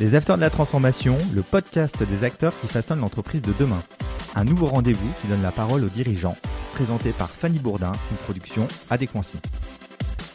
Les 0.00 0.16
Acteurs 0.16 0.34
de 0.36 0.40
la 0.40 0.50
Transformation, 0.50 1.16
le 1.34 1.42
podcast 1.42 2.02
des 2.02 2.26
acteurs 2.26 2.52
qui 2.60 2.66
façonnent 2.66 2.98
l'entreprise 2.98 3.42
de 3.42 3.52
demain. 3.60 3.80
Un 4.34 4.44
nouveau 4.44 4.66
rendez-vous 4.66 5.08
qui 5.20 5.28
donne 5.28 5.42
la 5.42 5.52
parole 5.52 5.84
aux 5.84 5.88
dirigeants, 5.88 6.36
présenté 6.74 7.10
par 7.10 7.30
Fanny 7.30 7.60
Bourdin, 7.60 7.92
une 8.10 8.16
production 8.16 8.66
Adéquancy. 8.90 9.36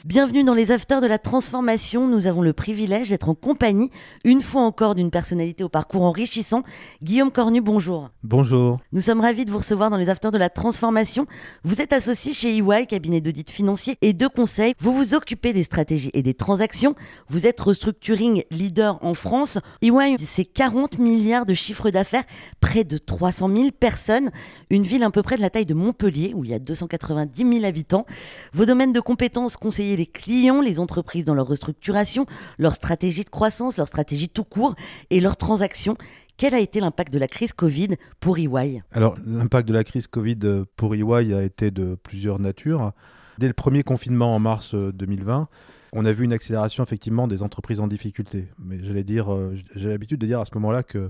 Bienvenue 0.06 0.46
dans 0.46 0.54
les 0.54 0.72
Afters 0.72 1.02
de 1.02 1.08
la 1.08 1.18
Transformation. 1.18 2.08
Nous 2.08 2.26
avons 2.26 2.42
le 2.42 2.54
privilège 2.54 3.10
d'être 3.10 3.28
en 3.28 3.36
compagnie, 3.36 3.90
une 4.24 4.42
fois 4.42 4.62
encore, 4.62 4.96
d'une 4.96 5.12
personnalité 5.12 5.62
au 5.62 5.68
parcours 5.68 6.04
enrichissant. 6.04 6.64
Guillaume 7.04 7.32
Cornu, 7.32 7.60
bonjour. 7.60 8.09
Bonjour. 8.23 8.80
Nous 8.94 9.02
sommes 9.02 9.20
ravis 9.20 9.44
de 9.44 9.52
vous 9.52 9.58
recevoir 9.58 9.90
dans 9.90 9.98
les 9.98 10.09
Afters 10.09 10.32
de 10.32 10.38
la 10.38 10.50
Transformation. 10.50 11.26
Vous 11.66 11.82
êtes 11.82 11.91
associé 11.91 12.32
chez 12.32 12.55
EY, 12.55 12.86
cabinet 12.88 13.20
d'audit 13.20 13.50
financier 13.50 13.98
et 14.02 14.14
de 14.14 14.27
conseil. 14.27 14.73
Vous 14.80 14.94
vous 14.94 15.16
occupez 15.16 15.52
des 15.52 15.64
stratégies 15.64 16.12
et 16.13 16.23
des 16.23 16.34
transactions. 16.34 16.95
Vous 17.27 17.45
êtes 17.45 17.59
restructuring 17.59 18.44
leader 18.52 19.00
en 19.04 19.13
France. 19.13 19.59
EY, 19.81 20.16
c'est 20.18 20.45
40 20.45 20.98
milliards 20.98 21.45
de 21.45 21.54
chiffre 21.54 21.90
d'affaires, 21.90 22.23
près 22.62 22.86
de 22.86 22.98
300 22.98 23.54
000 23.54 23.72
personnes. 23.77 24.30
Une 24.70 24.84
ville 24.84 25.04
à 25.04 25.12
peu 25.12 25.23
près 25.23 25.36
de 25.36 25.41
la 25.41 25.50
taille 25.50 25.66
de 25.66 25.73
Montpellier, 25.73 26.31
où 26.34 26.45
il 26.45 26.52
y 26.52 26.54
a 26.54 26.59
290 26.59 27.54
000 27.54 27.66
habitants. 27.66 28.05
Vos 28.54 28.66
domaines 28.66 28.94
de 28.94 29.02
compétences, 29.02 29.58
conseillers 29.58 29.88
les 29.95 30.05
clients, 30.05 30.61
les 30.61 30.79
entreprises 30.79 31.25
dans 31.25 31.34
leur 31.34 31.48
restructuration, 31.48 32.25
leur 32.57 32.75
stratégie 32.75 33.23
de 33.23 33.29
croissance, 33.29 33.77
leur 33.77 33.88
stratégie 33.88 34.29
tout 34.29 34.43
court 34.43 34.75
et 35.09 35.20
leurs 35.20 35.38
transactions. 35.38 35.95
Quel 36.38 36.53
a 36.53 36.59
été 36.59 36.79
l'impact 36.79 37.12
de 37.12 37.20
la 37.20 37.27
crise 37.27 37.52
Covid 37.52 37.89
pour 38.21 38.38
EY 38.38 38.81
Alors, 38.91 39.17
l'impact 39.25 39.67
de 39.67 39.73
la 39.73 39.84
crise 39.84 40.07
Covid 40.07 40.38
euh, 40.43 40.63
pour 40.77 40.95
EY 40.95 41.34
a 41.34 41.43
été 41.43 41.70
de 41.70 41.95
plusieurs 41.95 42.39
natures. 42.39 42.93
Dès 43.38 43.48
le 43.48 43.53
premier 43.53 43.84
confinement 43.84 44.35
en 44.35 44.39
mars 44.39 44.73
2020, 44.73 45.41
euh, 45.41 45.45
on 45.91 46.05
a 46.05 46.12
vu 46.12 46.23
une 46.26 46.34
accélération 46.34 46.84
effectivement 46.84 47.27
des 47.27 47.43
entreprises 47.43 47.79
en 47.79 47.87
difficulté. 47.87 48.48
Mais 48.57 48.84
j'allais 48.84 49.03
dire, 49.03 49.34
euh, 49.34 49.55
j'ai 49.76 49.90
l'habitude 49.90 50.20
de 50.20 50.26
dire 50.26 50.40
à 50.40 50.45
ce 50.45 50.51
moment-là 50.55 50.84
que 50.84 51.09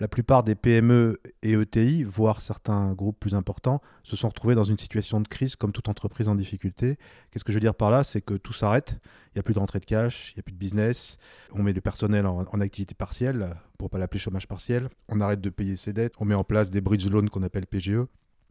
la 0.00 0.08
plupart 0.08 0.42
des 0.42 0.54
PME 0.54 1.20
et 1.42 1.52
ETI, 1.52 2.04
voire 2.04 2.40
certains 2.40 2.94
groupes 2.94 3.20
plus 3.20 3.34
importants, 3.34 3.82
se 4.02 4.16
sont 4.16 4.28
retrouvés 4.28 4.54
dans 4.54 4.64
une 4.64 4.78
situation 4.78 5.20
de 5.20 5.28
crise 5.28 5.56
comme 5.56 5.72
toute 5.72 5.90
entreprise 5.90 6.26
en 6.26 6.34
difficulté. 6.34 6.96
Qu'est-ce 7.30 7.44
que 7.44 7.52
je 7.52 7.56
veux 7.56 7.60
dire 7.60 7.74
par 7.74 7.90
là? 7.90 8.02
C'est 8.02 8.22
que 8.22 8.34
tout 8.34 8.54
s'arrête, 8.54 8.98
il 9.26 9.36
n'y 9.36 9.40
a 9.40 9.42
plus 9.42 9.52
de 9.52 9.58
rentrée 9.58 9.78
de 9.78 9.84
cash, 9.84 10.32
il 10.32 10.38
n'y 10.38 10.40
a 10.40 10.42
plus 10.42 10.54
de 10.54 10.58
business, 10.58 11.18
on 11.52 11.62
met 11.62 11.74
le 11.74 11.82
personnel 11.82 12.24
en, 12.24 12.60
activité 12.60 12.94
partielle, 12.94 13.54
pour 13.76 13.90
pas 13.90 13.98
l'appeler 13.98 14.18
chômage 14.18 14.48
partiel, 14.48 14.88
on 15.08 15.20
arrête 15.20 15.42
de 15.42 15.50
payer 15.50 15.76
ses 15.76 15.92
dettes, 15.92 16.14
on 16.18 16.24
met 16.24 16.34
en 16.34 16.44
place 16.44 16.70
des 16.70 16.80
bridge 16.80 17.06
loans 17.06 17.26
qu'on 17.26 17.42
appelle 17.42 17.66
PGE, 17.66 18.00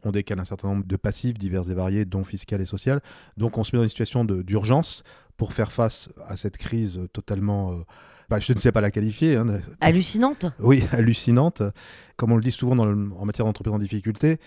on 0.04 0.12
décale 0.12 0.38
un 0.38 0.44
certain 0.44 0.68
nombre 0.68 0.86
de 0.86 0.96
passifs 0.96 1.36
divers 1.36 1.68
et 1.68 1.74
variés, 1.74 2.04
dont 2.04 2.22
fiscal 2.22 2.60
et 2.60 2.64
social. 2.64 3.00
Donc 3.36 3.58
on 3.58 3.64
se 3.64 3.74
met 3.74 3.78
dans 3.78 3.82
une 3.82 3.88
situation 3.88 4.24
d'urgence 4.24 5.02
pour 5.36 5.52
faire 5.52 5.72
face 5.72 6.10
à 6.26 6.36
cette 6.36 6.58
crise 6.58 7.00
totalement... 7.12 7.72
Euh, 7.72 7.82
bah, 8.30 8.38
je 8.38 8.52
ne 8.52 8.60
sais 8.60 8.70
pas 8.70 8.80
la 8.80 8.92
qualifier. 8.92 9.36
Hein, 9.36 9.60
hallucinante 9.80 10.46
Oui, 10.60 10.84
hallucinante. 10.92 11.62
Comme 12.16 12.30
on 12.30 12.36
le 12.36 12.42
dit 12.42 12.52
souvent 12.52 12.78
en 12.78 13.24
matière 13.24 13.44
d'entreprise 13.44 13.74
en 13.74 13.78
difficulté, 13.78 14.38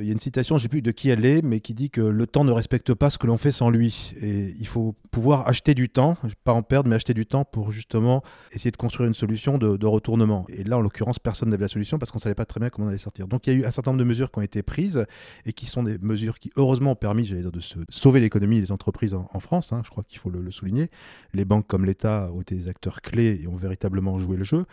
il 0.00 0.06
y 0.06 0.10
a 0.10 0.12
une 0.12 0.20
citation, 0.20 0.58
je 0.58 0.60
ne 0.60 0.64
sais 0.64 0.68
plus 0.68 0.82
de 0.82 0.90
qui 0.90 1.10
elle 1.10 1.24
est, 1.24 1.42
mais 1.42 1.60
qui 1.60 1.74
dit 1.74 1.90
que 1.90 2.00
le 2.00 2.26
temps 2.26 2.44
ne 2.44 2.52
respecte 2.52 2.94
pas 2.94 3.10
ce 3.10 3.18
que 3.18 3.26
l'on 3.26 3.38
fait 3.38 3.52
sans 3.52 3.70
lui. 3.70 4.14
Et 4.20 4.54
il 4.58 4.66
faut 4.66 4.94
pouvoir 5.10 5.46
acheter 5.46 5.74
du 5.74 5.88
temps, 5.88 6.16
pas 6.44 6.52
en 6.52 6.62
perdre, 6.62 6.88
mais 6.88 6.96
acheter 6.96 7.14
du 7.14 7.26
temps 7.26 7.44
pour 7.44 7.72
justement 7.72 8.22
essayer 8.52 8.70
de 8.70 8.76
construire 8.76 9.08
une 9.08 9.14
solution 9.14 9.58
de, 9.58 9.86
retournement. 9.86 10.46
Et 10.48 10.62
là, 10.62 10.78
en 10.78 10.80
l'occurrence, 10.80 11.18
personne 11.18 11.48
n'avait 11.50 11.62
la 11.64 11.68
solution 11.68 11.98
parce 11.98 12.10
qu'on 12.12 12.18
ne 12.18 12.22
savait 12.22 12.34
pas 12.34 12.44
très 12.44 12.60
bien 12.60 12.70
comment 12.70 12.86
on 12.86 12.90
allait 12.90 12.98
sortir. 12.98 13.26
Donc 13.26 13.46
il 13.46 13.52
y 13.52 13.56
a 13.56 13.58
eu 13.58 13.64
un 13.64 13.70
certain 13.70 13.90
nombre 13.90 13.98
de 13.98 14.08
mesures 14.08 14.30
qui 14.30 14.38
ont 14.38 14.42
été 14.42 14.62
prises 14.62 15.04
et 15.46 15.52
qui 15.52 15.66
sont 15.66 15.82
des 15.82 15.98
mesures 15.98 16.38
qui, 16.38 16.50
heureusement, 16.56 16.92
ont 16.92 16.96
permis, 16.96 17.24
dire, 17.24 17.50
de 17.50 17.60
sauver 17.88 18.20
l'économie 18.20 18.58
et 18.58 18.60
les 18.60 18.72
entreprises 18.72 19.14
en, 19.14 19.40
France. 19.40 19.72
Hein, 19.72 19.82
je 19.84 19.90
crois 19.90 20.04
qu'il 20.04 20.18
faut 20.18 20.30
le 20.30 20.50
souligner. 20.50 20.90
Les 21.32 21.44
banques 21.44 21.66
comme 21.66 21.84
l'État 21.84 22.30
ont 22.32 22.40
été 22.40 22.54
des 22.54 22.68
acteurs 22.68 23.00
clés 23.00 23.40
et 23.42 23.48
ont 23.48 23.56
véritablement 23.56 24.18
joué 24.18 24.36
le 24.36 24.44
jeu 24.44 24.66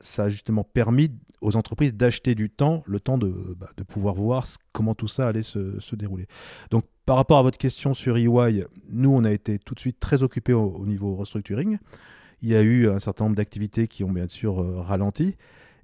ça 0.00 0.24
a 0.24 0.28
justement 0.28 0.64
permis 0.64 1.10
aux 1.40 1.56
entreprises 1.56 1.94
d'acheter 1.94 2.34
du 2.34 2.50
temps, 2.50 2.82
le 2.86 3.00
temps 3.00 3.18
de, 3.18 3.56
bah, 3.58 3.68
pouvoir 3.88 4.14
voir 4.14 4.46
comment 4.72 4.94
tout 4.94 5.08
ça 5.08 5.28
allait 5.28 5.42
se, 5.42 5.94
dérouler. 5.94 6.26
Donc 6.70 6.84
par 7.06 7.16
rapport 7.16 7.38
à 7.38 7.42
votre 7.42 7.58
question 7.58 7.94
sur 7.94 8.16
EY, 8.16 8.64
nous 8.90 9.10
on 9.10 9.24
a 9.24 9.32
été 9.32 9.58
tout 9.58 9.74
de 9.74 9.80
suite 9.80 9.98
très 10.00 10.22
occupés 10.22 10.52
au, 10.52 10.84
niveau 10.86 11.16
restructuring. 11.16 11.78
Il 12.42 12.48
y 12.48 12.54
a 12.54 12.62
eu 12.62 12.88
un 12.88 12.98
certain 12.98 13.24
nombre 13.24 13.36
d'activités 13.36 13.88
qui 13.88 14.04
ont 14.04 14.12
bien 14.12 14.28
sûr 14.28 14.62
euh, 14.62 14.80
ralenti. 14.80 15.36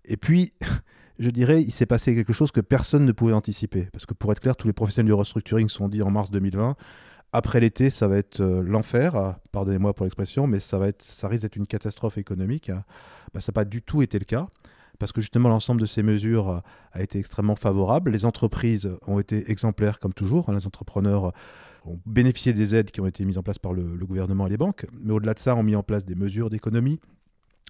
Et 0.06 0.16
puis, 0.16 0.54
je 1.18 1.30
dirais, 1.30 1.62
il 1.62 1.70
s'est 1.70 1.86
passé 1.86 2.14
quelque 2.14 2.32
chose 2.32 2.50
que 2.50 2.60
personne 2.60 3.04
ne 3.04 3.12
pouvait 3.12 3.34
anticiper. 3.34 3.88
Parce 3.92 4.06
que 4.06 4.14
pour 4.14 4.32
être 4.32 4.40
clair, 4.40 4.56
tous 4.56 4.66
les 4.66 4.72
professionnels 4.72 5.08
du 5.08 5.14
restructuring 5.14 5.68
sont 5.68 5.88
dit 5.88 6.02
en 6.02 6.10
mars 6.10 6.30
2020, 6.30 6.76
après 7.32 7.60
l'été, 7.60 7.90
ça 7.90 8.08
va 8.08 8.16
être 8.16 8.40
euh, 8.40 8.62
l'enfer, 8.62 9.36
pardonnez-moi 9.52 9.92
pour 9.92 10.04
l'expression, 10.04 10.46
mais 10.46 10.60
ça, 10.60 10.78
va 10.78 10.88
être, 10.88 11.02
ça 11.02 11.28
risque 11.28 11.42
d'être 11.42 11.56
une 11.56 11.66
catastrophe 11.66 12.16
économique. 12.16 12.70
Bah, 13.36 13.40
ça 13.40 13.52
n'a 13.52 13.54
pas 13.54 13.66
du 13.66 13.82
tout 13.82 14.00
été 14.00 14.18
le 14.18 14.24
cas, 14.24 14.48
parce 14.98 15.12
que 15.12 15.20
justement 15.20 15.50
l'ensemble 15.50 15.78
de 15.78 15.84
ces 15.84 16.02
mesures 16.02 16.48
euh, 16.48 16.60
a 16.92 17.02
été 17.02 17.18
extrêmement 17.18 17.54
favorable. 17.54 18.10
Les 18.10 18.24
entreprises 18.24 18.90
ont 19.06 19.18
été 19.18 19.50
exemplaires 19.50 20.00
comme 20.00 20.14
toujours, 20.14 20.50
les 20.50 20.66
entrepreneurs 20.66 21.34
ont 21.84 22.00
bénéficié 22.06 22.54
des 22.54 22.74
aides 22.74 22.90
qui 22.90 23.02
ont 23.02 23.06
été 23.06 23.26
mises 23.26 23.36
en 23.36 23.42
place 23.42 23.58
par 23.58 23.74
le, 23.74 23.84
gouvernement 24.06 24.46
et 24.46 24.50
les 24.50 24.56
banques, 24.56 24.86
mais 24.98 25.12
au-delà 25.12 25.34
de 25.34 25.38
ça, 25.38 25.54
ont 25.54 25.62
mis 25.62 25.76
en 25.76 25.82
place 25.82 26.06
des 26.06 26.14
mesures 26.14 26.48
d'économie. 26.48 26.98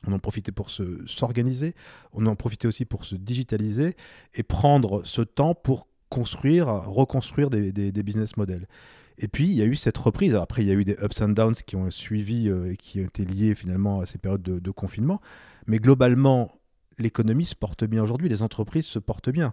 On 0.07 0.13
en 0.13 0.21
profitait 0.21 0.53
pour 0.53 0.71
s'organiser, 0.71 1.75
on 2.13 2.27
en 2.27 2.37
profitait 2.37 2.69
aussi 2.69 2.85
pour 2.85 3.05
se 3.05 3.17
digitaliser 3.17 3.97
et 4.35 4.45
prendre 4.45 5.05
ce 5.05 5.21
temps 5.21 5.57
pour 5.57 5.89
construire, 6.11 6.69
reconstruire 6.69 7.51
des, 7.51 7.73
des 7.73 8.03
business 8.05 8.37
models. 8.37 8.69
Et 9.19 9.29
puis, 9.29 9.45
il 9.45 9.55
y 9.55 9.63
a 9.63 9.65
eu 9.65 9.77
cette 9.77 9.97
reprise. 9.97 10.35
après, 10.35 10.63
il 10.63 10.69
y 10.69 10.71
a 10.71 10.75
eu 10.75 10.85
des 10.85 10.97
ups 11.03 11.21
and 11.23 11.31
downs 11.31 11.55
qui 11.55 11.77
ont 11.77 11.91
suivi 11.91 12.49
euh, 12.49 12.73
et 12.73 12.77
qui 12.77 13.01
ont 13.01 13.07
été 13.07 13.25
liés 13.25 13.55
finalement 13.55 14.01
à 14.01 14.07
ces 14.07 14.19
périodes 14.19 14.43
de, 14.43 14.71
confinement. 14.71 15.21
Mais 15.67 15.79
globalement, 15.79 16.53
l'économie 16.99 17.47
se 17.47 17.55
porte 17.55 17.85
bien 17.85 18.03
aujourd'hui, 18.03 18.29
les 18.29 18.43
entreprises 18.43 18.87
se 18.87 18.99
portent 18.99 19.31
bien. 19.31 19.53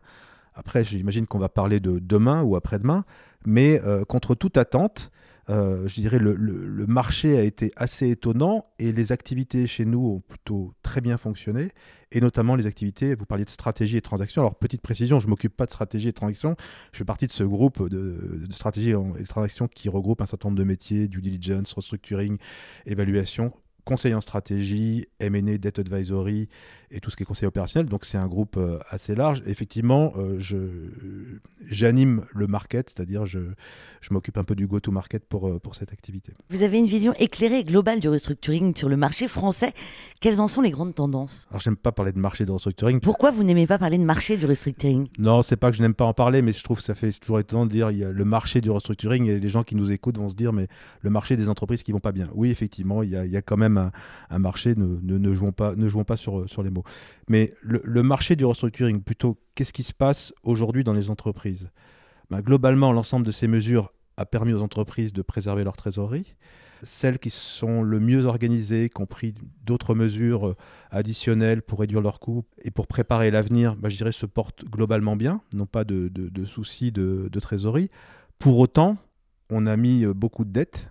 Après, 0.55 0.83
j'imagine 0.83 1.25
qu'on 1.25 1.39
va 1.39 1.49
parler 1.49 1.79
de 1.79 1.99
demain 1.99 2.43
ou 2.43 2.55
après-demain, 2.55 3.05
mais 3.45 3.81
euh, 3.83 4.05
contre 4.05 4.35
toute 4.35 4.57
attente, 4.57 5.11
euh, 5.49 5.87
je 5.87 5.95
dirais 5.95 6.19
le, 6.19 6.35
le, 6.35 6.87
marché 6.87 7.37
a 7.37 7.41
été 7.41 7.73
assez 7.75 8.09
étonnant 8.09 8.67
et 8.79 8.93
les 8.93 9.11
activités 9.11 9.67
chez 9.67 9.83
nous 9.83 9.99
ont 9.99 10.19
plutôt 10.21 10.73
très 10.83 11.01
bien 11.01 11.17
fonctionné 11.17 11.71
et 12.13 12.21
notamment 12.21 12.55
les 12.55 12.65
activités, 12.65 13.13
vous 13.13 13.25
parliez 13.25 13.43
de 13.43 13.49
stratégie 13.49 13.97
et 13.97 14.01
transactions. 14.01 14.41
Alors 14.41 14.55
petite 14.55 14.81
précision, 14.81 15.19
je 15.19 15.27
m'occupe 15.27 15.57
pas 15.57 15.65
de 15.65 15.71
stratégie 15.71 16.07
et 16.07 16.13
transactions, 16.13 16.55
je 16.93 16.99
fais 16.99 17.03
partie 17.03 17.27
de 17.27 17.33
ce 17.33 17.43
groupe 17.43 17.89
de, 17.89 18.41
de 18.47 18.53
stratégie 18.53 18.91
et 18.91 19.23
transactions 19.23 19.67
qui 19.67 19.89
regroupe 19.89 20.21
un 20.21 20.25
certain 20.25 20.47
nombre 20.47 20.59
de 20.59 20.63
métiers, 20.63 21.09
due 21.09 21.21
diligence, 21.21 21.73
restructuring, 21.73 22.37
évaluation, 22.85 23.51
conseil 23.85 24.13
en 24.13 24.21
stratégie, 24.21 25.05
M&A, 25.19 25.57
debt 25.57 25.79
advisory 25.79 26.47
et 26.93 26.99
tout 26.99 27.09
ce 27.09 27.15
qui 27.15 27.23
est 27.23 27.25
conseil 27.25 27.47
opérationnel. 27.47 27.89
Donc 27.89 28.05
c'est 28.05 28.17
un 28.17 28.27
groupe 28.27 28.55
euh, 28.57 28.77
assez 28.89 29.15
large. 29.15 29.43
Effectivement, 29.47 30.13
euh, 30.15 30.35
je, 30.37 30.57
j'anime 31.65 32.25
le 32.33 32.47
market, 32.47 32.93
c'est-à-dire 32.95 33.25
je, 33.25 33.39
je 34.01 34.13
m'occupe 34.13 34.37
un 34.37 34.43
peu 34.43 34.55
du 34.55 34.67
go-to-market 34.67 35.25
pour, 35.25 35.47
euh, 35.47 35.59
pour 35.59 35.75
cette 35.75 35.91
activité. 35.91 36.33
Vous 36.49 36.61
avez 36.61 36.77
une 36.77 36.85
vision 36.85 37.13
éclairée 37.17 37.59
et 37.59 37.63
globale 37.63 37.99
du 37.99 38.09
restructuring 38.09 38.75
sur 38.75 38.89
le 38.89 38.97
marché 38.97 39.27
français. 39.27 39.73
Quelles 40.21 40.39
en 40.39 40.47
sont 40.47 40.61
les 40.61 40.69
grandes 40.69 40.93
tendances? 40.93 41.47
Alors 41.49 41.61
j'aime 41.61 41.75
pas 41.75 41.91
parler 41.91 42.11
de 42.11 42.19
marché 42.19 42.45
de 42.45 42.51
restructuring. 42.51 42.99
Pourquoi 42.99 43.31
vous 43.31 43.43
n'aimez 43.43 43.65
pas 43.65 43.79
parler 43.79 43.97
de 43.97 44.03
marché 44.03 44.37
du 44.37 44.45
restructuring? 44.45 45.07
Non, 45.17 45.41
c'est 45.41 45.57
pas 45.57 45.71
que 45.71 45.77
je 45.77 45.81
n'aime 45.81 45.95
pas 45.95 46.05
en 46.05 46.13
parler, 46.13 46.43
mais 46.43 46.53
je 46.53 46.63
trouve 46.63 46.77
que 46.77 46.83
ça 46.83 46.95
fait 46.95 47.11
toujours 47.11 47.39
étonnant 47.39 47.65
de 47.65 47.71
dire 47.71 47.89
il 47.89 47.97
y 47.97 48.03
a 48.03 48.11
le 48.11 48.25
marché 48.25 48.61
du 48.61 48.69
restructuring 48.69 49.25
et 49.25 49.39
les 49.39 49.49
gens 49.49 49.63
qui 49.63 49.75
nous 49.75 49.91
écoutent 49.91 50.17
vont 50.17 50.29
se 50.29 50.35
dire 50.35 50.53
mais 50.53 50.67
le 51.01 51.09
marché 51.09 51.35
des 51.35 51.49
entreprises 51.49 51.81
qui 51.81 51.91
vont 51.91 51.99
pas 51.99 52.11
bien. 52.11 52.29
Oui, 52.35 52.51
effectivement, 52.51 53.01
il 53.01 53.09
y 53.09 53.15
a, 53.15 53.25
il 53.25 53.31
y 53.31 53.37
a 53.37 53.41
quand 53.41 53.57
même 53.57 53.72
un, 53.77 54.39
marché, 54.39 54.75
ne, 54.75 55.33
jouons 55.33 55.51
pas, 55.51 55.75
ne 55.75 55.87
jouons 55.87 56.03
pas 56.03 56.17
sur, 56.17 56.49
sur 56.49 56.63
les 56.63 56.69
mots. 56.69 56.83
Mais 57.29 57.53
le, 57.61 58.03
marché 58.03 58.35
du 58.35 58.45
restructuring, 58.45 59.01
plutôt, 59.01 59.37
qu'est-ce 59.55 59.73
qui 59.73 59.83
se 59.83 59.93
passe 59.93 60.33
aujourd'hui 60.43 60.83
dans 60.83 60.93
les 60.93 61.09
entreprises? 61.09 61.69
Ben, 62.29 62.41
Globalement, 62.41 62.91
l'ensemble 62.91 63.25
de 63.25 63.31
ces 63.31 63.47
mesures 63.47 63.93
a 64.17 64.25
permis 64.25 64.53
aux 64.53 64.61
entreprises 64.61 65.13
de 65.13 65.21
préserver 65.21 65.63
leur 65.63 65.75
trésorerie. 65.75 66.35
Celles 66.83 67.17
qui 67.17 67.29
sont 67.29 67.81
le 67.81 67.99
mieux 67.99 68.25
organisées, 68.25 68.89
qui 68.89 69.01
ont 69.01 69.05
pris 69.05 69.33
d'autres 69.63 69.95
mesures 69.95 70.49
euh, 70.49 70.55
additionnelles 70.91 71.61
pour 71.61 71.79
réduire 71.79 72.01
leurs 72.01 72.19
coûts 72.19 72.43
et 72.61 72.71
pour 72.71 72.87
préparer 72.87 73.31
l'avenir, 73.31 73.75
ben, 73.77 73.89
je 73.89 73.95
dirais, 73.95 74.11
se 74.11 74.25
portent 74.25 74.65
globalement 74.65 75.15
bien, 75.15 75.41
n'ont 75.53 75.65
pas 75.65 75.85
de, 75.85 76.09
de 76.09 76.45
soucis 76.45 76.91
de, 76.91 77.29
trésorerie. 77.39 77.89
Pour 78.37 78.59
autant, 78.59 78.97
on 79.49 79.65
a 79.65 79.77
mis 79.77 80.03
euh, 80.03 80.13
beaucoup 80.13 80.43
de 80.43 80.51
dettes 80.51 80.89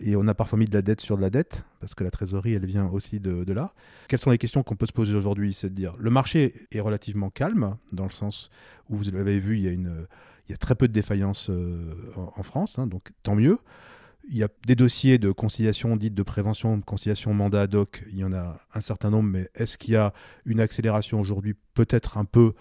et 0.00 0.16
on 0.16 0.26
a 0.28 0.34
parfois 0.34 0.58
mis 0.58 0.66
de 0.66 0.74
la 0.74 0.82
dette 0.82 1.00
sur 1.00 1.16
de 1.16 1.22
la 1.22 1.30
dette, 1.30 1.64
parce 1.80 1.94
que 1.94 2.04
la 2.04 2.10
trésorerie, 2.10 2.54
elle 2.54 2.66
vient 2.66 2.86
aussi 2.86 3.18
de, 3.18 3.52
là. 3.52 3.72
Quelles 4.06 4.20
sont 4.20 4.30
les 4.30 4.38
questions 4.38 4.62
qu'on 4.62 4.76
peut 4.76 4.86
se 4.86 4.92
poser 4.92 5.14
aujourd'hui? 5.14 5.52
C'est 5.52 5.70
de 5.70 5.74
dire, 5.74 5.94
le 5.98 6.10
marché 6.10 6.54
est 6.70 6.80
relativement 6.80 7.30
calme, 7.30 7.76
dans 7.92 8.04
le 8.04 8.10
sens 8.10 8.50
où 8.88 8.96
vous 8.96 9.10
l'avez 9.10 9.40
vu, 9.40 9.56
il 9.56 9.62
y 9.64 9.68
a, 9.68 9.72
une, 9.72 10.06
il 10.46 10.52
y 10.52 10.54
a 10.54 10.56
très 10.56 10.74
peu 10.74 10.86
de 10.86 10.92
défaillances 10.92 11.50
euh, 11.50 11.94
en, 12.16 12.42
France, 12.42 12.78
hein, 12.78 12.86
donc 12.86 13.10
tant 13.22 13.34
mieux. 13.34 13.58
Il 14.30 14.36
y 14.36 14.44
a 14.44 14.48
des 14.66 14.76
dossiers 14.76 15.18
de 15.18 15.32
conciliation 15.32 15.96
dites 15.96 16.14
de 16.14 16.22
prévention, 16.22 16.80
conciliation 16.82 17.34
mandat 17.34 17.62
ad 17.62 17.74
hoc, 17.74 18.04
il 18.12 18.18
y 18.18 18.24
en 18.24 18.32
a 18.32 18.60
un 18.74 18.80
certain 18.80 19.10
nombre, 19.10 19.30
mais 19.30 19.48
est-ce 19.54 19.78
qu'il 19.78 19.94
y 19.94 19.96
a 19.96 20.12
une 20.44 20.60
accélération 20.60 21.18
aujourd'hui? 21.18 21.54
Peut-être 21.74 22.18
un 22.18 22.24
peu, 22.24 22.52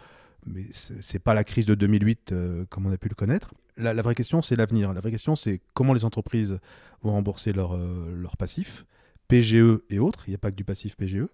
mais 0.46 0.66
ce 0.72 0.94
n'est 0.94 1.20
pas 1.20 1.34
la 1.34 1.44
crise 1.44 1.66
de 1.66 1.76
2008 1.76 2.32
euh, 2.32 2.66
comme 2.70 2.86
on 2.88 2.92
a 2.92 2.98
pu 2.98 3.10
le 3.10 3.16
connaître 3.16 3.54
la, 3.78 4.02
vraie 4.02 4.16
question, 4.16 4.42
c'est 4.42 4.56
l'avenir. 4.56 4.94
La 4.94 5.02
vraie 5.02 5.12
question, 5.12 5.36
c'est 5.36 5.62
comment 5.74 5.94
les 5.94 6.06
entreprises 6.06 6.60
vont 7.02 7.12
rembourser 7.12 7.54
leurs 7.54 7.78
leur 7.78 8.38
passifs, 8.38 8.86
PGE 9.28 9.82
et 9.90 10.00
autres. 10.00 10.24
Il 10.28 10.32
n'y 10.32 10.36
a 10.36 10.40
pas 10.40 10.52
que 10.52 10.56
du 10.56 10.64
passif 10.64 10.96
PGE. 10.96 11.28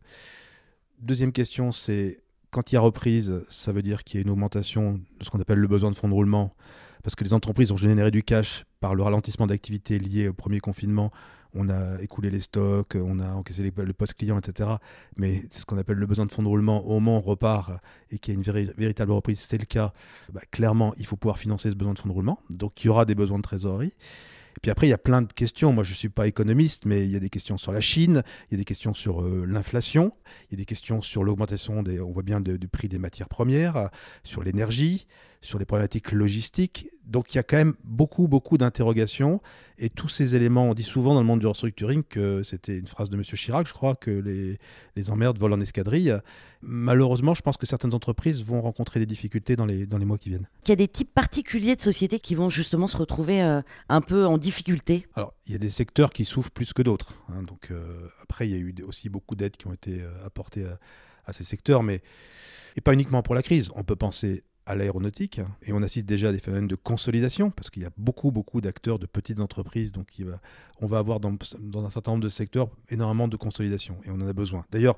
Deuxième 0.99 1.31
question, 1.31 1.71
c'est 1.71 2.23
quand 2.53 2.71
il 2.71 2.75
y 2.75 2.77
a 2.77 2.81
reprise, 2.81 3.41
ça 3.49 3.71
veut 3.71 3.81
dire 3.81 4.03
qu'il 4.03 4.19
y 4.19 4.23
a 4.23 4.23
une 4.23 4.29
augmentation 4.29 5.01
de 5.19 5.25
ce 5.25 5.29
qu'on 5.29 5.39
appelle 5.39 5.57
le 5.57 5.67
besoin 5.67 5.89
de 5.89 5.95
fonds 5.95 6.07
de 6.07 6.13
roulement, 6.13 6.55
parce 7.01 7.15
que 7.15 7.23
les 7.23 7.33
entreprises 7.33 7.71
ont 7.71 7.77
généré 7.77 8.11
du 8.11 8.23
cash 8.23 8.63
par 8.79 8.95
le 8.95 9.03
ralentissement 9.03 9.47
d'activité 9.47 9.99
lié 9.99 10.29
au 10.29 10.33
premier 10.33 10.59
confinement. 10.59 11.11
On 11.55 11.69
a 11.69 12.01
écoulé 12.01 12.29
les 12.29 12.39
stocks, 12.39 12.95
on 12.95 13.19
a 13.19 13.29
encaissé 13.31 13.63
le 13.63 13.93
poste 13.93 14.15
client, 14.15 14.39
etc. 14.39 14.71
Mais 15.17 15.43
c'est 15.49 15.59
ce 15.59 15.65
qu'on 15.65 15.77
appelle 15.77 15.97
le 15.97 16.05
besoin 16.05 16.25
de 16.25 16.31
fonds 16.31 16.43
de 16.43 16.47
roulement. 16.47 16.85
Au 16.85 16.99
moment 16.99 17.17
où 17.17 17.19
on 17.19 17.21
repart 17.21 17.71
et 18.11 18.17
qu'il 18.17 18.33
y 18.33 18.37
a 18.37 18.39
une 18.39 18.71
véritable 18.77 19.11
reprise, 19.11 19.39
c'est 19.39 19.57
le 19.57 19.65
cas, 19.65 19.93
bah, 20.31 20.41
clairement, 20.51 20.93
il 20.97 21.05
faut 21.05 21.15
pouvoir 21.15 21.37
financer 21.37 21.69
ce 21.69 21.75
besoin 21.75 21.93
de 21.93 21.99
fonds 21.99 22.09
de 22.09 22.13
roulement. 22.13 22.39
Donc 22.49 22.83
il 22.83 22.87
y 22.87 22.89
aura 22.89 23.05
des 23.05 23.15
besoins 23.15 23.37
de 23.37 23.43
trésorerie. 23.43 23.93
Puis 24.61 24.71
après, 24.71 24.87
il 24.87 24.91
y 24.91 24.93
a 24.93 24.99
plein 24.99 25.21
de 25.21 25.31
questions. 25.33 25.73
Moi, 25.73 25.83
je 25.83 25.91
ne 25.91 25.95
suis 25.95 26.09
pas 26.09 26.27
économiste, 26.27 26.85
mais 26.85 27.03
il 27.03 27.11
y 27.11 27.15
a 27.15 27.19
des 27.19 27.29
questions 27.29 27.57
sur 27.57 27.71
la 27.71 27.81
Chine, 27.81 28.23
il 28.49 28.53
y 28.53 28.55
a 28.55 28.57
des 28.57 28.65
questions 28.65 28.93
sur 28.93 29.21
euh, 29.21 29.45
l'inflation, 29.47 30.13
il 30.49 30.53
y 30.53 30.55
a 30.55 30.57
des 30.57 30.65
questions 30.65 31.01
sur 31.01 31.23
l'augmentation, 31.23 31.83
on 31.85 32.11
voit 32.11 32.23
bien, 32.23 32.39
du 32.39 32.67
prix 32.67 32.87
des 32.87 32.99
matières 32.99 33.29
premières, 33.29 33.89
sur 34.23 34.43
l'énergie, 34.43 35.07
sur 35.43 35.59
les 35.59 35.65
problématiques 35.65 36.11
logistiques. 36.11 36.89
Donc 37.05 37.33
il 37.33 37.37
y 37.37 37.39
a 37.39 37.43
quand 37.43 37.57
même 37.57 37.75
beaucoup, 37.83 38.27
beaucoup 38.27 38.57
d'interrogations. 38.57 39.41
Et 39.77 39.89
tous 39.89 40.07
ces 40.07 40.35
éléments, 40.35 40.69
on 40.69 40.73
dit 40.73 40.83
souvent 40.83 41.13
dans 41.13 41.19
le 41.19 41.25
monde 41.25 41.41
du 41.41 41.47
restructuring 41.47 42.03
que 42.03 42.43
c'était 42.43 42.77
une 42.77 42.87
phrase 42.87 43.09
de 43.09 43.17
M. 43.17 43.23
Chirac, 43.23 43.67
je 43.67 43.73
crois, 43.73 43.95
que 43.95 44.09
les, 44.09 44.57
les 44.95 45.09
emmerdes 45.09 45.37
volent 45.37 45.57
en 45.57 45.61
escadrille. 45.61 46.17
Malheureusement, 46.61 47.33
je 47.33 47.41
pense 47.41 47.57
que 47.57 47.65
certaines 47.65 47.93
entreprises 47.93 48.43
vont 48.43 48.61
rencontrer 48.61 49.01
des 49.01 49.05
difficultés 49.05 49.57
dans 49.57 49.65
les, 49.65 49.85
dans 49.85 49.97
les 49.97 50.05
mois 50.05 50.17
qui 50.17 50.29
viennent. 50.29 50.47
Il 50.65 50.69
y 50.69 50.71
a 50.71 50.77
des 50.77 50.87
types 50.87 51.13
particuliers 51.13 51.75
de 51.75 51.81
sociétés 51.81 52.19
qui 52.19 52.35
vont 52.35 52.49
justement 52.49 52.87
se 52.87 52.95
retrouver 52.95 53.43
euh, 53.43 53.61
un 53.89 54.01
peu 54.01 54.25
en 54.25 54.37
difficulté 54.37 55.05
Alors, 55.15 55.33
il 55.45 55.51
y 55.51 55.55
a 55.55 55.59
des 55.59 55.69
secteurs 55.69 56.13
qui 56.13 56.23
souffrent 56.23 56.51
plus 56.51 56.71
que 56.71 56.81
d'autres. 56.81 57.15
Hein. 57.29 57.43
donc, 57.43 57.69
euh, 57.71 58.07
après, 58.21 58.47
il 58.47 58.51
y 58.51 58.55
a 58.55 58.59
eu 58.59 58.73
aussi 58.87 59.09
beaucoup 59.09 59.35
d'aides 59.35 59.57
qui 59.57 59.67
ont 59.67 59.73
été 59.73 60.01
euh, 60.01 60.25
apportées 60.25 60.65
à, 60.65 60.79
à 61.25 61.33
ces 61.33 61.43
secteurs, 61.43 61.83
mais 61.83 62.01
et 62.75 62.81
pas 62.81 62.93
uniquement 62.93 63.21
pour 63.21 63.35
la 63.35 63.43
crise. 63.43 63.69
On 63.75 63.83
peut 63.83 63.95
penser 63.95 64.43
à 64.65 64.75
l'aéronautique 64.75 65.41
et 65.63 65.73
on 65.73 65.83
assiste 65.83 66.05
déjà 66.05 66.29
à 66.29 66.31
des 66.31 66.37
phénomènes 66.39 66.67
de 66.67 66.75
consolidation 66.75 67.51
parce 67.51 67.69
qu'il 67.69 67.83
y 67.83 67.85
a 67.85 67.91
beaucoup 67.97 68.31
beaucoup 68.31 68.61
d'acteurs 68.61 68.97
de 68.97 69.05
petites 69.05 69.39
entreprises 69.39 69.91
donc 69.91 70.07
on 70.79 70.87
va 70.87 70.99
avoir 70.99 71.19
dans, 71.19 71.31
un 71.31 71.89
certain 71.89 72.11
nombre 72.11 72.23
de 72.23 72.29
secteurs 72.29 72.69
énormément 72.89 73.27
de 73.27 73.37
consolidation 73.37 73.97
et 74.05 74.09
on 74.09 74.15
en 74.15 74.27
a 74.27 74.33
besoin. 74.33 74.65
D'ailleurs, 74.71 74.95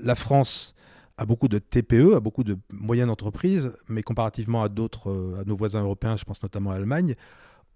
la 0.00 0.14
France 0.14 0.74
a 1.16 1.26
beaucoup 1.26 1.48
de 1.48 1.58
TPE, 1.58 2.14
a 2.14 2.20
beaucoup 2.20 2.44
de 2.44 2.58
moyennes 2.72 3.10
entreprises, 3.10 3.70
mais 3.88 4.02
comparativement 4.02 4.62
à 4.62 4.68
d'autres, 4.68 5.10
euh, 5.10 5.40
à 5.40 5.44
nos 5.44 5.56
voisins 5.56 5.82
européens, 5.82 6.16
je 6.16 6.24
pense 6.24 6.42
notamment 6.42 6.70
à 6.70 6.74
l'Allemagne, 6.74 7.14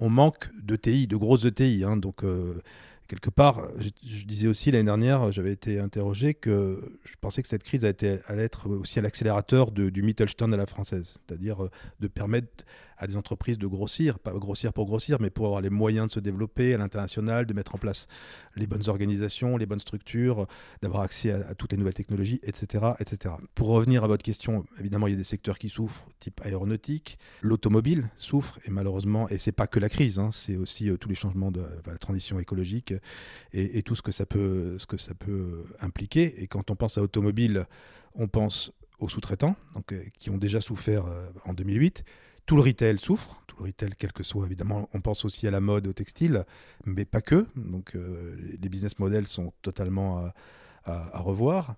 on 0.01 0.11
manque 0.11 0.51
de 0.61 0.77
TI, 0.77 1.07
de 1.07 1.17
grosses 1.17 1.45
ETI. 1.45 1.85
Hein, 1.85 1.97
donc 1.97 2.25
euh, 2.25 2.61
quelque 3.09 3.31
part, 3.31 3.63
je, 3.79 4.25
disais 4.25 4.47
aussi 4.47 4.71
l'année 4.71 4.85
dernière, 4.85 5.33
j'avais 5.33 5.53
été 5.53 5.81
interrogé 5.81 6.35
que 6.35 7.01
je 7.05 7.15
pensais 7.21 7.43
que 7.43 7.49
cette 7.49 7.65
crise 7.65 7.85
allait 7.85 8.45
être 8.45 8.69
aussi 8.69 8.99
à 8.99 9.03
l'accélérateur 9.03 9.73
du 9.73 10.03
Mittelstand 10.03 10.53
à 10.53 10.57
la 10.57 10.67
française, 10.67 11.19
c'est-à-dire 11.27 11.65
euh, 11.65 11.71
de 12.01 12.07
permettre 12.07 12.65
à 12.99 13.07
des 13.07 13.17
entreprises 13.17 13.59
de 13.59 13.67
grossir, 13.67 14.19
pas 14.19 14.33
grossir 14.33 14.73
pour 14.73 14.87
grossir, 14.87 15.19
mais 15.21 15.31
pour 15.31 15.47
avoir 15.47 15.61
les 15.61 15.71
moyens 15.71 16.09
de 16.09 16.13
se 16.13 16.21
développer 16.21 16.75
à 16.75 16.79
l'international, 16.79 17.47
de 17.47 17.55
mettre 17.55 17.75
en 17.75 17.79
place 17.79 18.07
les 18.57 18.67
bonnes 18.67 18.89
organisations, 18.89 19.57
les 19.57 19.67
bonnes 19.67 19.81
structures, 19.81 20.47
d'avoir 20.83 21.03
accès 21.03 21.31
à, 21.31 21.55
toutes 21.55 21.73
les 21.73 21.79
nouvelles 21.79 21.95
technologies, 21.95 22.41
etc., 22.43 22.93
etc. 22.99 23.35
Pour 23.55 23.69
revenir 23.69 24.05
à 24.05 24.07
votre 24.07 24.23
question, 24.23 24.65
évidemment, 24.79 25.07
il 25.07 25.11
y 25.11 25.15
a 25.15 25.17
des 25.17 25.25
secteurs 25.25 25.59
qui 25.59 25.69
souffrent, 25.69 26.05
type 26.21 26.41
aéronautique, 26.45 27.19
l'automobile 27.43 28.09
souffre, 28.17 28.59
et 28.65 28.71
malheureusement, 28.71 29.29
et 29.29 29.39
c'est 29.39 29.53
pas 29.53 29.67
que 29.67 29.79
la 29.79 29.89
crise, 29.89 30.19
hein, 30.19 30.31
c'est 30.33 30.57
aussi 30.57 30.91
euh, 30.91 30.97
tous 30.97 31.09
les 31.09 31.15
changements 31.15 31.51
de 31.51 31.65
la 31.87 31.99
transition 31.99 32.39
écologique 32.39 32.95
et, 33.53 33.83
tout 33.83 33.95
ce 33.95 34.03
que 34.03 34.13
ça 34.13 34.27
peut, 34.27 34.77
peut 35.19 35.65
impliquer. 35.81 36.43
Et 36.43 36.47
quand 36.47 36.71
on 36.71 36.77
pense 36.77 36.99
à 36.99 37.03
automobile, 37.03 37.67
on 38.15 38.29
pense 38.29 38.73
aux 38.99 39.09
sous-traitants, 39.09 39.57
donc, 39.75 39.93
euh, 39.93 40.03
qui 40.19 40.31
ont 40.31 40.39
déjà 40.39 40.61
souffert 40.61 41.07
euh, 41.07 41.29
en 41.45 41.55
2008. 41.55 42.05
Tout 42.49 42.57
le 42.57 42.63
retail 42.63 42.99
souffre, 42.99 43.43
tout 43.47 43.57
le 43.59 43.67
retail, 43.67 43.91
quel 43.99 44.11
que 44.11 44.23
soit, 44.23 44.47
évidemment, 44.47 44.89
on 44.95 45.03
pense 45.03 45.27
aussi 45.27 45.47
à 45.47 45.51
la 45.51 45.61
mode, 45.61 45.87
au 45.87 45.93
textile, 45.93 46.47
mais 46.87 47.05
pas 47.05 47.21
que. 47.21 47.47
Donc 47.57 47.95
euh, 47.95 48.35
les 48.59 48.69
business 48.71 48.99
models 48.99 49.27
sont 49.27 49.53
totalement 49.61 50.31
à, 50.87 51.21
revoir. 51.21 51.75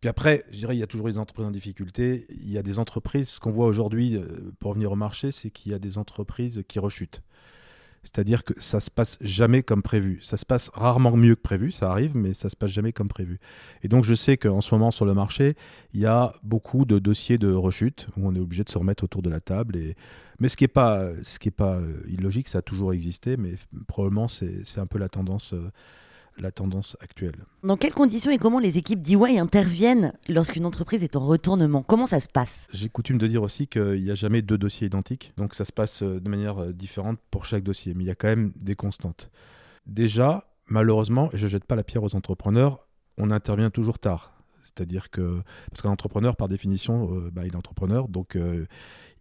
Puis 0.00 0.08
après, 0.08 0.42
je 0.50 0.56
dirais, 0.56 0.76
il 0.76 0.78
y 0.78 0.82
a 0.82 0.86
toujours 0.86 1.08
des 1.08 1.18
entreprises 1.18 1.46
en 1.46 1.50
difficulté. 1.50 2.24
Il 2.30 2.50
y 2.50 2.56
a 2.56 2.62
des 2.62 2.78
entreprises, 2.78 3.28
ce 3.28 3.40
qu'on 3.40 3.50
voit 3.50 3.66
aujourd'hui 3.66 4.16
euh, 4.16 4.50
pour 4.60 4.70
revenir 4.70 4.92
au 4.92 4.96
marché, 4.96 5.30
c'est 5.30 5.50
qu'il 5.50 5.72
y 5.72 5.74
a 5.74 5.78
des 5.78 5.98
entreprises 5.98 6.64
qui 6.66 6.78
rechutent. 6.78 7.20
C'est-à-dire 8.04 8.44
que 8.44 8.52
ça 8.60 8.80
se 8.80 8.90
passe 8.90 9.18
jamais 9.20 9.62
comme 9.62 9.82
prévu. 9.82 10.20
Ça 10.22 10.36
se 10.36 10.46
passe 10.46 10.70
rarement 10.74 11.16
mieux 11.16 11.34
que 11.34 11.40
prévu, 11.40 11.72
ça 11.72 11.90
arrive, 11.90 12.16
mais 12.16 12.34
ça 12.34 12.48
se 12.48 12.56
passe 12.56 12.70
jamais 12.70 12.92
comme 12.92 13.08
prévu. 13.08 13.40
Et 13.82 13.88
donc 13.88 14.04
je 14.04 14.14
sais 14.14 14.36
qu'en 14.36 14.60
ce 14.60 14.74
moment 14.74 14.90
sur 14.90 15.04
le 15.04 15.14
marché, 15.14 15.56
il 15.94 16.00
y 16.00 16.06
a 16.06 16.34
beaucoup 16.42 16.84
de 16.84 16.98
dossiers 16.98 17.38
de 17.38 17.52
rechute 17.52 18.06
où 18.16 18.28
on 18.28 18.34
est 18.34 18.40
obligé 18.40 18.62
de 18.62 18.70
se 18.70 18.78
remettre 18.78 19.04
autour 19.04 19.22
de 19.22 19.30
la 19.30 19.40
table. 19.40 19.76
Et... 19.76 19.96
Mais 20.38 20.48
ce 20.48 20.56
qui 20.56 20.64
n'est 20.64 20.68
pas, 20.68 21.08
pas 21.56 21.74
euh, 21.76 22.02
illogique, 22.08 22.48
ça 22.48 22.58
a 22.58 22.62
toujours 22.62 22.92
existé, 22.92 23.36
mais 23.36 23.54
probablement 23.88 24.28
c'est 24.28 24.78
un 24.78 24.86
peu 24.86 24.98
la 24.98 25.08
tendance. 25.08 25.54
Euh, 25.54 25.70
la 26.38 26.50
tendance 26.50 26.96
actuelle. 27.00 27.44
Dans 27.62 27.76
quelles 27.76 27.92
conditions 27.92 28.30
et 28.30 28.38
comment 28.38 28.58
les 28.58 28.78
équipes 28.78 29.00
d'EY 29.00 29.38
interviennent 29.38 30.12
lorsqu'une 30.28 30.66
entreprise 30.66 31.02
est 31.02 31.16
en 31.16 31.26
retournement? 31.26 31.82
Comment 31.82 32.06
ça 32.06 32.20
se 32.20 32.28
passe? 32.28 32.68
J'ai 32.72 32.88
coutume 32.88 33.18
de 33.18 33.26
dire 33.26 33.42
aussi 33.42 33.66
qu'il 33.66 34.02
n'y 34.02 34.10
a 34.10 34.14
jamais 34.14 34.42
deux 34.42 34.58
dossiers 34.58 34.86
identiques, 34.86 35.32
donc 35.36 35.54
ça 35.54 35.64
se 35.64 35.72
passe 35.72 36.02
euh, 36.02 36.20
de 36.20 36.28
manière 36.28 36.62
euh, 36.62 36.72
différente 36.72 37.18
pour 37.30 37.44
chaque 37.44 37.62
dossier, 37.62 37.94
mais 37.94 38.04
il 38.04 38.06
y 38.06 38.10
a 38.10 38.14
quand 38.14 38.28
même 38.28 38.52
des 38.56 38.74
constantes. 38.74 39.30
Déjà, 39.86 40.48
malheureusement, 40.66 41.30
et 41.32 41.38
je 41.38 41.44
ne 41.44 41.50
jette 41.50 41.64
pas 41.64 41.76
la 41.76 41.84
pierre 41.84 42.02
aux 42.02 42.16
entrepreneurs, 42.16 42.86
on 43.18 43.30
intervient 43.30 43.70
toujours 43.70 43.98
tard. 43.98 44.32
C'est-à-dire 44.64 45.10
que, 45.10 45.40
parce 45.70 45.82
qu'un 45.82 45.90
entrepreneur, 45.90 46.36
par 46.36 46.48
définition, 46.48 47.14
euh, 47.14 47.30
bah, 47.30 47.42
il 47.44 47.52
est 47.52 47.56
entrepreneur, 47.56 48.08
donc 48.08 48.36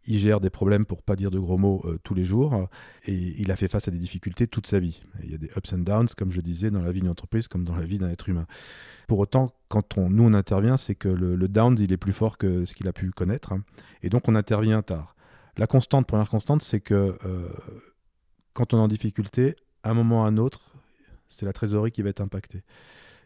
il 0.05 0.17
gère 0.17 0.41
des 0.41 0.49
problèmes, 0.49 0.85
pour 0.85 1.01
pas 1.01 1.15
dire 1.15 1.31
de 1.31 1.39
gros 1.39 1.57
mots, 1.57 1.81
euh, 1.85 1.97
tous 2.03 2.13
les 2.13 2.25
jours, 2.25 2.67
et 3.05 3.13
il 3.13 3.51
a 3.51 3.55
fait 3.55 3.67
face 3.67 3.87
à 3.87 3.91
des 3.91 3.97
difficultés 3.97 4.47
toute 4.47 4.67
sa 4.67 4.79
vie. 4.79 5.03
il 5.23 5.31
y 5.31 5.35
a 5.35 5.37
des 5.37 5.49
ups 5.55 5.73
and 5.73 5.79
downs, 5.79 6.07
comme 6.17 6.31
je 6.31 6.41
disais, 6.41 6.71
dans 6.71 6.81
la 6.81 6.91
vie 6.91 6.99
d'une 6.99 7.09
entreprise, 7.09 7.47
comme 7.47 7.63
dans 7.63 7.75
la 7.75 7.85
vie 7.85 7.97
d'un 7.97 8.09
être 8.09 8.27
humain. 8.27 8.45
Pour 9.07 9.19
autant, 9.19 9.53
quand 9.69 9.97
nous 9.97 10.23
on 10.23 10.33
intervient, 10.33 10.77
c'est 10.77 10.95
que 10.95 11.07
le, 11.07 11.47
down, 11.47 11.77
il 11.79 11.91
est 11.91 11.97
plus 11.97 12.13
fort 12.13 12.37
que 12.37 12.65
ce 12.65 12.73
qu'il 12.73 12.87
a 12.87 12.93
pu 12.93 13.11
connaître, 13.11 13.53
et 14.01 14.09
donc 14.09 14.27
on 14.27 14.35
intervient 14.35 14.81
tard. 14.81 15.15
La 15.57 15.67
constante, 15.67 16.07
première 16.07 16.29
constante, 16.29 16.61
c'est 16.63 16.81
que 16.81 17.17
euh, 17.25 17.49
quand 18.53 18.73
on 18.73 18.77
est 18.77 18.81
en 18.81 18.87
difficulté, 18.87 19.55
à 19.83 19.91
un 19.91 19.93
moment 19.93 20.23
ou 20.23 20.25
à 20.25 20.27
un 20.27 20.37
autre, 20.37 20.71
c'est 21.27 21.45
la 21.45 21.53
trésorerie 21.53 21.91
qui 21.91 22.01
va 22.01 22.09
être 22.09 22.21
impactée. 22.21 22.63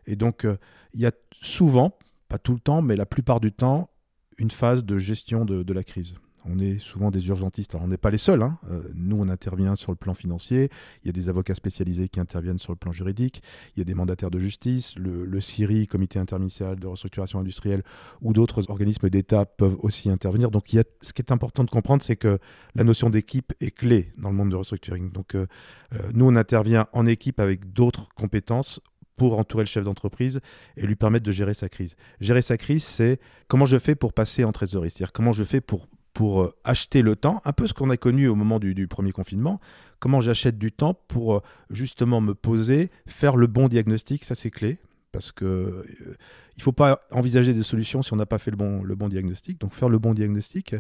Et 0.05 0.15
donc, 0.15 0.45
euh, 0.45 0.57
il 0.93 1.01
y 1.01 1.05
a 1.05 1.11
souvent, 1.41 1.97
pas 2.27 2.37
tout 2.37 2.53
le 2.53 2.59
temps, 2.59 2.81
mais 2.81 2.95
la 2.95 3.05
plupart 3.05 3.39
du 3.39 3.51
temps, 3.51 3.89
une 4.37 4.51
phase 4.51 4.83
de 4.83 4.99
gestion 4.99 5.45
de 5.45 5.73
la 5.73 5.83
crise 5.83 6.15
on 6.49 6.59
est 6.59 6.79
souvent 6.79 7.11
des 7.11 7.27
urgentistes. 7.27 7.75
Alors, 7.75 7.85
on 7.85 7.87
n'est 7.87 7.97
pas 7.97 8.09
les 8.09 8.17
seuls. 8.17 8.41
Hein. 8.41 8.57
Euh, 8.71 8.81
nous, 8.95 9.17
on 9.19 9.29
intervient 9.29 9.75
sur 9.75 9.91
le 9.91 9.97
plan 9.97 10.13
financier. 10.13 10.69
Il 11.03 11.07
y 11.07 11.09
a 11.09 11.13
des 11.13 11.29
avocats 11.29 11.55
spécialisés 11.55 12.09
qui 12.09 12.19
interviennent 12.19 12.57
sur 12.57 12.71
le 12.71 12.77
plan 12.77 12.91
juridique. 12.91 13.41
Il 13.75 13.79
y 13.79 13.81
a 13.81 13.85
des 13.85 13.93
mandataires 13.93 14.31
de 14.31 14.39
justice. 14.39 14.95
Le, 14.97 15.39
CIRI, 15.39 15.87
Comité 15.87 16.19
interministériel 16.19 16.79
de 16.79 16.87
restructuration 16.87 17.39
industrielle, 17.39 17.83
ou 18.21 18.33
d'autres 18.33 18.69
organismes 18.69 19.09
d'État 19.09 19.45
peuvent 19.45 19.77
aussi 19.79 20.09
intervenir. 20.09 20.51
Donc, 20.51 20.65
ce 21.01 21.13
qui 21.13 21.21
est 21.21 21.31
important 21.31 21.63
de 21.63 21.69
comprendre, 21.69 22.01
c'est 22.03 22.15
que 22.15 22.39
la 22.75 22.83
notion 22.83 23.09
d'équipe 23.09 23.53
est 23.59 23.71
clé 23.71 24.11
dans 24.17 24.29
le 24.29 24.35
monde 24.35 24.49
de 24.49 24.55
restructuring. 24.55 25.11
Donc, 25.11 25.35
euh, 25.35 25.47
euh, 25.93 25.99
nous, 26.13 26.25
on 26.25 26.35
intervient 26.35 26.87
en 26.93 27.05
équipe 27.05 27.39
avec 27.39 27.73
d'autres 27.73 28.09
compétences 28.15 28.79
pour 29.17 29.37
entourer 29.39 29.63
le 29.63 29.67
chef 29.67 29.83
d'entreprise 29.83 30.39
et 30.77 30.85
lui 30.85 30.95
permettre 30.95 31.25
de 31.25 31.31
gérer 31.31 31.53
sa 31.53 31.69
crise. 31.69 31.95
Gérer 32.21 32.41
sa 32.41 32.55
crise, 32.55 32.83
c'est 32.83 33.19
comment 33.47 33.65
je 33.65 33.79
fais 33.79 33.95
pour 33.95 34.13
passer 34.13 34.43
en 34.43 34.51
trésorerie, 34.51 34.91
c'est-à-dire 34.91 35.11
comment 35.11 35.33
je 35.33 35.43
fais 35.43 35.59
pour 35.59 35.87
pour 36.17 36.41
euh, 36.41 36.55
acheter 36.63 37.03
le 37.03 37.15
temps, 37.15 37.43
un 37.45 37.53
peu 37.53 37.67
ce 37.67 37.75
qu'on 37.75 37.91
a 37.91 37.95
connu 37.97 38.27
au 38.27 38.33
moment 38.33 38.57
du, 38.57 38.87
premier 38.87 39.11
confinement, 39.11 39.59
comment 39.99 40.19
j'achète 40.19 40.57
du 40.57 40.71
temps 40.71 40.95
pour 41.07 41.35
euh, 41.35 41.41
justement 41.69 42.21
me 42.21 42.33
poser, 42.33 42.89
faire 43.05 43.35
le 43.35 43.45
bon 43.45 43.67
diagnostic, 43.67 44.25
ça 44.25 44.33
c'est 44.33 44.49
clé, 44.49 44.79
parce 45.11 45.31
que 45.31 45.45
euh, 45.45 46.15
il 46.55 46.63
faut 46.63 46.71
pas 46.71 47.01
envisager 47.11 47.53
des 47.53 47.61
solutions 47.61 48.01
si 48.01 48.13
on 48.13 48.15
n'a 48.15 48.25
pas 48.25 48.39
fait 48.39 48.49
le 48.49 48.57
bon, 48.57 48.81
le 48.81 48.95
bon 48.95 49.09
diagnostic, 49.09 49.61
donc 49.61 49.75
faire 49.75 49.89
le 49.89 49.99
bon 49.99 50.15
diagnostic, 50.15 50.75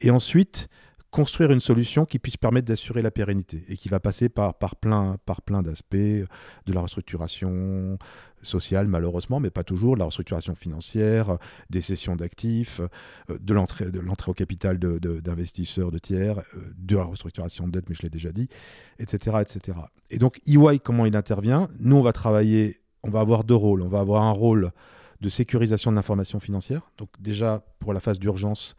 et 0.00 0.10
ensuite 0.10 0.68
construire 1.14 1.52
une 1.52 1.60
solution 1.60 2.06
qui 2.06 2.18
puisse 2.18 2.36
permettre 2.36 2.66
d'assurer 2.66 3.00
la 3.00 3.12
pérennité 3.12 3.64
et 3.68 3.76
qui 3.76 3.88
va 3.88 4.00
passer 4.00 4.28
par, 4.28 4.56
plein, 4.74 5.16
par 5.24 5.42
plein 5.42 5.62
d'aspects, 5.62 5.94
de 5.94 6.72
la 6.72 6.80
restructuration 6.80 7.98
sociale 8.42 8.88
malheureusement, 8.88 9.38
mais 9.38 9.50
pas 9.50 9.62
toujours, 9.62 9.96
la 9.96 10.06
restructuration 10.06 10.56
financière, 10.56 11.38
des 11.70 11.82
cessions 11.82 12.16
d'actifs, 12.16 12.80
euh, 13.30 13.38
de 13.38 13.54
l'entrée 13.54 14.30
au 14.30 14.34
capital 14.34 14.76
d'investisseurs 14.80 15.92
de, 15.92 15.94
de, 15.94 15.98
tiers, 16.00 16.38
euh, 16.38 16.72
de 16.76 16.96
la 16.96 17.04
restructuration 17.04 17.68
de 17.68 17.70
dette, 17.70 17.88
mais 17.88 17.94
je 17.94 18.02
l'ai 18.02 18.10
déjà 18.10 18.32
dit, 18.32 18.48
etc., 18.98 19.36
etc. 19.40 19.78
Et 20.10 20.18
donc 20.18 20.40
EY, 20.48 20.80
comment 20.80 21.06
il 21.06 21.14
intervient? 21.14 21.68
Nous, 21.78 21.94
on 21.94 22.02
va 22.02 22.12
travailler, 22.12 22.80
on 23.04 23.10
va 23.10 23.20
avoir 23.20 23.44
deux 23.44 23.54
rôles. 23.54 23.82
On 23.82 23.88
va 23.88 24.00
avoir 24.00 24.24
un 24.24 24.32
rôle 24.32 24.72
de 25.20 25.28
sécurisation 25.28 25.92
de 25.92 25.96
l'information 25.96 26.40
financière. 26.40 26.90
Donc 26.98 27.10
déjà, 27.20 27.64
pour 27.78 27.92
la 27.92 28.00
phase 28.00 28.18
d'urgence, 28.18 28.74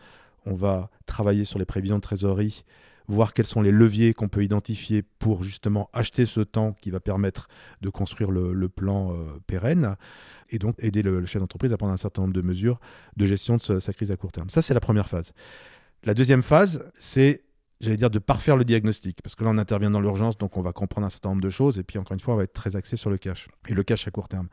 on 0.45 0.55
va 0.55 0.89
travailler 1.05 1.45
sur 1.45 1.59
les 1.59 1.65
prévisions 1.65 1.97
de 1.97 2.01
trésorerie 2.01 2.63
voir 3.07 3.33
quels 3.33 3.45
sont 3.45 3.61
les 3.61 3.71
leviers 3.71 4.13
qu'on 4.13 4.27
peut 4.27 4.43
identifier 4.43 5.03
pour 5.03 5.43
justement 5.43 5.89
acheter 5.93 6.25
ce 6.25 6.41
temps 6.41 6.73
qui 6.73 6.89
va 6.89 6.99
permettre 6.99 7.47
de 7.81 7.89
construire 7.89 8.31
le, 8.31 8.69
plan 8.69 9.13
euh, 9.13 9.39
pérenne 9.47 9.95
et 10.49 10.59
donc 10.59 10.75
aider 10.79 11.01
le, 11.01 11.25
chef 11.25 11.41
d'entreprise 11.41 11.71
à 11.73 11.77
prendre 11.77 11.93
un 11.93 11.97
certain 11.97 12.23
nombre 12.23 12.33
de 12.33 12.41
mesures 12.41 12.79
de 13.15 13.25
gestion 13.25 13.57
de 13.57 13.79
sa 13.79 13.93
crise 13.93 14.11
à 14.11 14.17
court 14.17 14.31
terme. 14.31 14.49
Ça, 14.49 14.61
c'est 14.61 14.73
la 14.73 14.79
première 14.79 15.07
phase. 15.07 15.33
La 16.03 16.13
deuxième 16.13 16.41
phase, 16.41 16.83
c'est 16.99 17.43
j'allais 17.81 17.97
dire, 17.97 18.09
de 18.09 18.19
parfaire 18.19 18.57
le 18.57 18.63
diagnostic. 18.63 19.21
Parce 19.21 19.35
que 19.35 19.43
là, 19.43 19.49
on 19.51 19.57
intervient 19.57 19.91
dans 19.91 20.01
l'urgence, 20.01 20.37
donc 20.37 20.57
on 20.57 20.61
va 20.61 20.71
comprendre 20.71 21.05
un 21.05 21.09
certain 21.09 21.29
nombre 21.29 21.41
de 21.41 21.49
choses. 21.49 21.77
Et 21.77 21.83
puis, 21.83 21.99
encore 21.99 22.13
une 22.13 22.19
fois, 22.19 22.33
on 22.33 22.37
va 22.37 22.43
être 22.43 22.53
très 22.53 22.75
axé 22.75 22.95
sur 22.95 23.09
le 23.09 23.17
cash. 23.17 23.49
Et 23.67 23.73
le 23.73 23.83
cash 23.83 24.07
à 24.07 24.11
court 24.11 24.27
terme. 24.27 24.47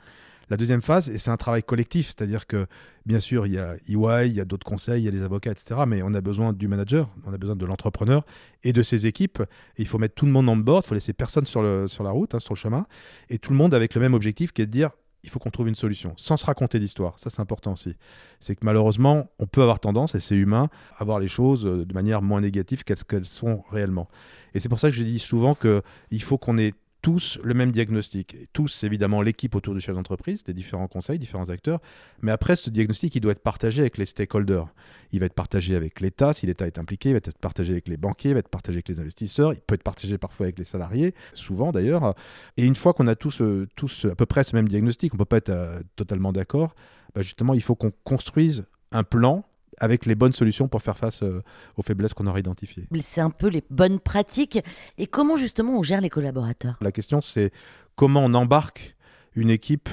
La 0.51 0.57
deuxième 0.57 0.83
phase, 0.83 1.09
et 1.09 1.19
c'est 1.19 1.31
un 1.31 1.37
travail 1.37 1.63
collectif, 1.63 2.09
c'est-à-dire 2.09 2.47
que, 2.47 2.67
bien 3.07 3.21
sûr, 3.21 3.47
il 3.47 3.55
y 3.55 3.59
a 3.59 3.75
EY, 3.89 4.29
il 4.29 4.35
y 4.35 4.41
a 4.41 4.45
d'autres 4.45 4.67
conseils, 4.67 5.03
il 5.03 5.05
y 5.05 5.09
a 5.09 5.11
les 5.11 5.23
avocats, 5.23 5.51
etc. 5.51 5.81
Mais 5.87 6.03
on 6.03 6.13
a 6.15 6.21
besoin 6.21 6.53
du 6.53 6.69
manager, 6.69 7.09
on 7.27 7.33
a 7.33 7.39
besoin 7.39 7.57
de 7.57 7.67
l'entrepreneur 7.67 8.25
et 8.63 8.73
de 8.73 8.83
ses 8.83 9.07
équipes. 9.07 9.43
Il 9.79 9.87
faut 9.87 9.99
mettre 9.99 10.15
tout 10.15 10.27
le 10.27 10.33
monde 10.33 10.49
en 10.49 10.57
board, 10.57 10.85
il 10.85 10.89
faut 10.89 10.95
laisser 10.95 11.13
personne 11.13 11.47
sur, 11.47 11.63
la 11.63 12.11
route, 12.11 12.35
hein, 12.35 12.41
sur 12.41 12.55
le 12.55 12.59
chemin. 12.59 12.87
Et 13.31 13.39
tout 13.39 13.53
le 13.53 13.57
monde 13.57 13.75
avec 13.75 13.95
le 13.95 14.01
même 14.01 14.15
objectif 14.15 14.53
qui 14.53 14.63
est 14.63 14.67
de 14.67 14.71
dire 14.71 14.91
il 15.25 15.31
faut 15.31 15.39
qu'on 15.39 15.51
trouve 15.51 15.69
une 15.69 15.75
solution, 15.75 16.15
sans 16.17 16.37
se 16.37 16.45
raconter 16.45 16.79
d'histoire. 16.79 17.19
Ça, 17.19 17.31
c'est 17.31 17.41
important 17.41 17.73
aussi. 17.73 17.95
C'est 18.41 18.57
que 18.57 18.65
malheureusement, 18.65 19.31
on 19.39 19.47
peut 19.47 19.63
avoir 19.63 19.79
tendance, 19.79 20.15
et 20.15 20.21
c'est 20.21 20.35
humain, 20.35 20.69
à 20.99 21.05
voir 21.05 21.21
les 21.21 21.29
choses 21.29 21.65
euh, 21.65 21.87
de 21.87 21.95
manière 21.95 22.23
moins 22.23 22.41
négative 22.41 22.83
qu'elles 22.83 23.25
sont 23.25 23.63
réellement. 23.71 24.09
Et 24.55 24.61
c'est 24.61 24.69
pour 24.69 24.81
ça 24.81 24.91
que 24.91 24.97
je 24.97 25.03
dis 25.03 25.19
souvent 25.21 25.55
qu'il 25.55 26.23
faut 26.23 26.39
qu'on 26.39 26.59
ait 26.59 26.75
tous 27.03 27.41
le 27.43 27.53
même 27.53 27.73
diagnostic. 27.73 28.37
Tous, 28.53 28.85
évidemment, 28.85 29.23
l'équipe 29.23 29.55
autour 29.57 29.75
du 29.75 29.81
chef 29.81 29.97
d'entreprise, 29.97 30.45
des 30.45 30.55
différents 30.55 30.87
conseils, 30.87 31.19
différents 31.19 31.51
acteurs. 31.51 31.81
Mais 32.23 32.31
après, 32.31 32.55
ce 32.55 32.71
diagnostic, 32.71 33.15
il 33.17 33.21
doit 33.21 33.33
être 33.33 33.43
partagé 33.43 33.83
avec 33.83 33.99
les 33.99 34.07
stakeholders. 34.07 34.69
Il 35.11 35.19
va 35.19 35.27
être 35.27 35.35
partagé 35.35 35.75
avec 35.75 36.01
l'État, 36.01 36.33
si 36.33 36.47
l'État 36.47 36.67
est 36.67 36.79
impliqué, 36.79 37.11
il 37.11 37.13
va 37.13 37.19
être 37.19 37.37
partagé 37.39 37.73
avec 37.73 37.89
les 37.89 37.97
banquiers, 37.97 38.31
il 38.31 38.35
va 38.35 38.39
être 38.39 38.49
partagé 38.49 38.77
avec 38.77 38.89
les 38.89 39.01
investisseurs, 39.01 39.53
il 39.53 39.61
peut 39.61 39.75
être 39.75 39.83
partagé 39.83 40.17
parfois 40.17 40.47
avec 40.47 40.59
les 40.59 40.65
salariés, 40.65 41.13
souvent 41.35 41.73
d'ailleurs. 41.73 42.15
Et 42.57 42.65
une 42.65 42.77
fois 42.77 42.95
qu'on 42.95 43.09
a 43.09 43.17
tous, 43.17 43.43
euh, 43.43 43.69
tous 43.75 44.07
à 44.07 44.15
peu 44.15 44.25
près 44.25 44.45
ce 44.45 44.55
même 44.55 44.69
diagnostic, 44.69 45.13
on 45.13 45.17
ne 45.17 45.19
peut 45.19 45.25
pas 45.25 45.39
être 45.39 45.51
euh, 45.51 45.81
totalement 45.97 46.33
d'accord, 46.33 46.75
bah, 47.15 47.23
justement, 47.23 47.53
il 47.53 47.63
faut 47.63 47.75
qu'on 47.75 47.93
construise 48.05 48.65
un 48.93 49.03
plan 49.03 49.45
avec 49.79 50.07
les 50.07 50.15
bonnes 50.15 50.33
solutions 50.33 50.69
pour 50.69 50.83
faire 50.83 50.97
face 50.97 51.23
euh, 51.23 51.43
aux 51.77 51.83
faiblesses 51.83 52.15
qu'on 52.15 52.27
aura 52.27 52.39
identifiées. 52.39 52.87
C'est 53.03 53.21
un 53.21 53.31
peu 53.31 53.49
les 53.49 53.63
bonnes 53.71 54.01
pratiques. 54.01 54.59
Et 54.99 55.07
comment 55.07 55.37
justement 55.37 55.79
on 55.79 55.83
gère 55.83 56.01
les 56.01 56.11
collaborateurs? 56.11 56.77
La 56.81 56.93
question 56.93 57.21
c'est 57.21 57.53
comment 57.97 58.25
on 58.25 58.35
embarque 58.35 58.97
une 59.35 59.51
équipe 59.51 59.89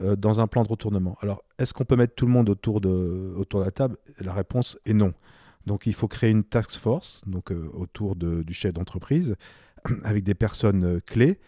euh, 0.00 0.16
dans 0.16 0.40
un 0.40 0.46
plan 0.46 0.62
de 0.62 0.68
retournement? 0.68 1.16
Alors, 1.20 1.44
est-ce 1.58 1.72
qu'on 1.72 1.84
peut 1.84 1.96
mettre 1.96 2.14
tout 2.14 2.26
le 2.26 2.32
monde 2.32 2.48
autour 2.48 2.80
de, 2.80 3.34
autour 3.36 3.60
de 3.60 3.64
la 3.64 3.70
table? 3.70 3.96
La 4.20 4.32
réponse 4.32 4.78
est 4.86 4.94
non. 4.94 5.12
Donc, 5.66 5.86
il 5.86 5.94
faut 5.94 6.08
créer 6.08 6.30
une 6.30 6.44
task 6.44 6.72
force 6.72 7.22
donc, 7.26 7.52
euh, 7.52 7.70
autour 7.74 8.16
du 8.16 8.54
chef 8.54 8.72
d'entreprise 8.72 9.36
avec 10.04 10.24
des 10.24 10.34
personnes 10.34 11.00
clés 11.02 11.38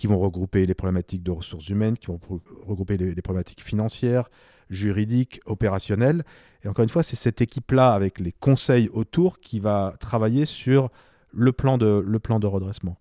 qui 0.00 0.06
vont 0.06 0.18
regrouper 0.18 0.64
les 0.64 0.72
problématiques 0.72 1.22
de 1.22 1.30
ressources 1.30 1.68
humaines, 1.68 1.98
qui 1.98 2.06
vont 2.06 2.18
regrouper 2.66 2.96
les 2.96 3.20
problématiques 3.20 3.62
financières, 3.62 4.30
juridiques, 4.70 5.42
opérationnelles, 5.44 6.24
et 6.64 6.68
encore 6.68 6.84
une 6.84 6.88
fois, 6.88 7.02
c'est 7.02 7.16
cette 7.16 7.42
équipe-là, 7.42 7.92
avec 7.92 8.18
les 8.18 8.32
conseils 8.32 8.88
autour, 8.94 9.40
qui 9.40 9.60
va 9.60 9.92
travailler 10.00 10.46
sur 10.46 10.88
le 11.34 11.52
plan 11.52 11.76
de, 11.76 12.02
le 12.06 12.18
plan 12.18 12.40
de 12.40 12.46
redressement. 12.46 12.96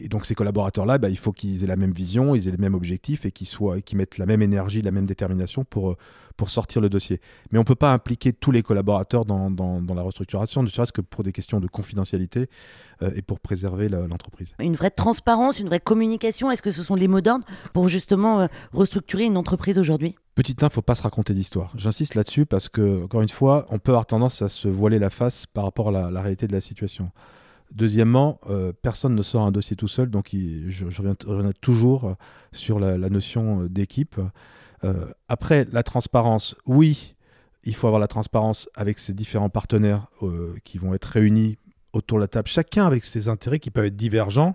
Et 0.00 0.08
donc 0.08 0.26
ces 0.26 0.34
collaborateurs-là, 0.34 0.98
bah, 0.98 1.08
il 1.08 1.18
faut 1.18 1.32
qu'ils 1.32 1.62
aient 1.64 1.66
la 1.66 1.76
même 1.76 1.92
vision, 1.92 2.34
ils 2.34 2.48
aient 2.48 2.52
les 2.52 2.56
mêmes 2.56 2.74
objectifs 2.74 3.24
et 3.24 3.30
qu'ils 3.30 3.46
soient, 3.46 3.80
qu'ils 3.80 3.98
mettent 3.98 4.18
la 4.18 4.26
même 4.26 4.42
énergie, 4.42 4.82
la 4.82 4.90
même 4.90 5.06
détermination 5.06 5.64
pour, 5.64 5.96
pour 6.36 6.50
sortir 6.50 6.80
le 6.80 6.88
dossier. 6.88 7.20
Mais 7.50 7.58
on 7.58 7.62
ne 7.62 7.66
peut 7.66 7.74
pas 7.74 7.92
impliquer 7.92 8.32
tous 8.32 8.50
les 8.50 8.62
collaborateurs 8.62 9.24
dans, 9.24 9.50
dans, 9.50 9.94
la 9.94 10.02
restructuration, 10.02 10.62
ne 10.62 10.68
serait-ce 10.68 10.92
que 10.92 11.02
pour 11.02 11.22
des 11.22 11.32
questions 11.32 11.60
de 11.60 11.66
confidentialité 11.66 12.48
euh, 13.02 13.10
et 13.14 13.22
pour 13.22 13.40
préserver 13.40 13.88
l'entreprise. 13.88 14.54
Une 14.58 14.74
vraie 14.74 14.90
transparence, 14.90 15.60
une 15.60 15.66
vraie 15.66 15.80
communication, 15.80 16.50
est-ce 16.50 16.62
que 16.62 16.70
ce 16.70 16.82
sont 16.82 16.94
les 16.94 17.08
mots 17.08 17.20
d'ordre 17.20 17.44
pour 17.74 17.88
justement 17.88 18.40
euh, 18.40 18.46
restructurer 18.72 19.24
une 19.24 19.36
entreprise 19.36 19.78
aujourd'hui? 19.78 20.16
Petit 20.34 20.52
1, 20.52 20.62
il 20.62 20.64
ne 20.64 20.70
faut 20.70 20.80
pas 20.80 20.94
se 20.94 21.02
raconter 21.02 21.34
d'histoire. 21.34 21.72
J'insiste 21.76 22.14
là-dessus 22.14 22.46
parce 22.46 22.68
que, 22.68 23.04
encore 23.04 23.20
une 23.20 23.28
fois, 23.28 23.66
on 23.68 23.78
peut 23.78 23.90
avoir 23.90 24.06
tendance 24.06 24.40
à 24.40 24.48
se 24.48 24.68
voiler 24.68 24.98
la 24.98 25.10
face 25.10 25.46
par 25.46 25.64
rapport 25.64 25.94
à 25.94 26.10
la 26.10 26.20
réalité 26.22 26.46
de 26.46 26.52
la 26.52 26.62
situation. 26.62 27.10
Deuxièmement, 27.72 28.40
euh, 28.48 28.72
personne 28.82 29.14
ne 29.14 29.22
sort 29.22 29.42
un 29.42 29.52
dossier 29.52 29.76
tout 29.76 29.86
seul, 29.86 30.10
donc 30.10 30.30
je, 30.32 30.84
reviens, 30.84 31.52
toujours 31.60 32.16
sur 32.52 32.80
la, 32.80 32.96
notion 33.10 33.62
euh, 33.62 33.68
d'équipe. 33.68 34.20
Euh, 34.82 35.06
après, 35.28 35.66
la 35.70 35.84
transparence, 35.84 36.56
oui, 36.66 37.14
il 37.62 37.74
faut 37.74 37.86
avoir 37.86 38.00
la 38.00 38.08
transparence 38.08 38.68
avec 38.74 38.98
ces 38.98 39.12
différents 39.12 39.50
partenaires 39.50 40.06
qui 40.64 40.78
vont 40.78 40.94
être 40.94 41.04
réunis 41.04 41.58
autour 41.92 42.18
de 42.18 42.22
la 42.22 42.28
table, 42.28 42.48
chacun 42.48 42.86
avec 42.86 43.04
ses 43.04 43.28
intérêts 43.28 43.58
qui 43.58 43.70
peuvent 43.70 43.84
être 43.84 43.96
divergents, 43.96 44.54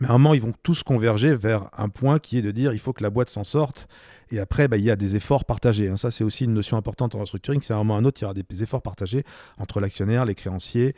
mais 0.00 0.08
à 0.08 0.10
un 0.10 0.18
moment, 0.18 0.34
ils 0.34 0.40
vont 0.40 0.54
tous 0.62 0.82
converger 0.82 1.34
vers 1.34 1.68
un 1.76 1.88
point 1.88 2.18
qui 2.18 2.38
est 2.38 2.42
de 2.42 2.50
dire 2.50 2.72
il 2.72 2.78
faut 2.78 2.92
que 2.92 3.02
la 3.02 3.10
boîte 3.10 3.28
s'en 3.28 3.44
sorte. 3.44 3.86
Et 4.32 4.40
après, 4.40 4.66
bah, 4.66 4.78
il 4.78 4.84
y 4.84 4.90
a 4.90 4.96
des 4.96 5.14
efforts 5.14 5.44
partagés. 5.44 5.88
Hein. 5.88 5.96
Ça, 5.96 6.10
c'est 6.10 6.24
aussi 6.24 6.44
une 6.44 6.54
notion 6.54 6.76
importante 6.76 7.14
en 7.14 7.20
restructuring. 7.20 7.60
C'est 7.62 7.74
à 7.74 7.76
un 7.76 8.04
autre, 8.04 8.20
il 8.20 8.22
y 8.22 8.24
aura 8.24 8.34
des 8.34 8.62
efforts 8.62 8.82
partagés 8.82 9.24
entre 9.58 9.78
l'actionnaire, 9.78 10.24
les 10.24 10.34
créanciers 10.34 10.94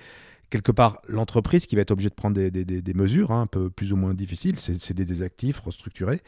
quelque 0.53 0.71
part 0.71 1.01
l'entreprise 1.09 1.65
qui 1.65 1.77
va 1.77 1.83
être 1.83 1.93
obligée 1.93 2.11
de 2.11 2.15
prendre 2.15 2.37
des, 2.37 2.95
mesures 2.95 3.33
hein, 3.33 3.43
un 3.43 3.47
peu 3.47 3.71
plus 3.71 3.93
ou 3.93 3.97
moins 3.97 4.13
difficiles, 4.13 4.61
c'est 4.61 4.93
des 4.93 5.07
désactifs, 5.07 5.59
restructurés. 5.59 6.21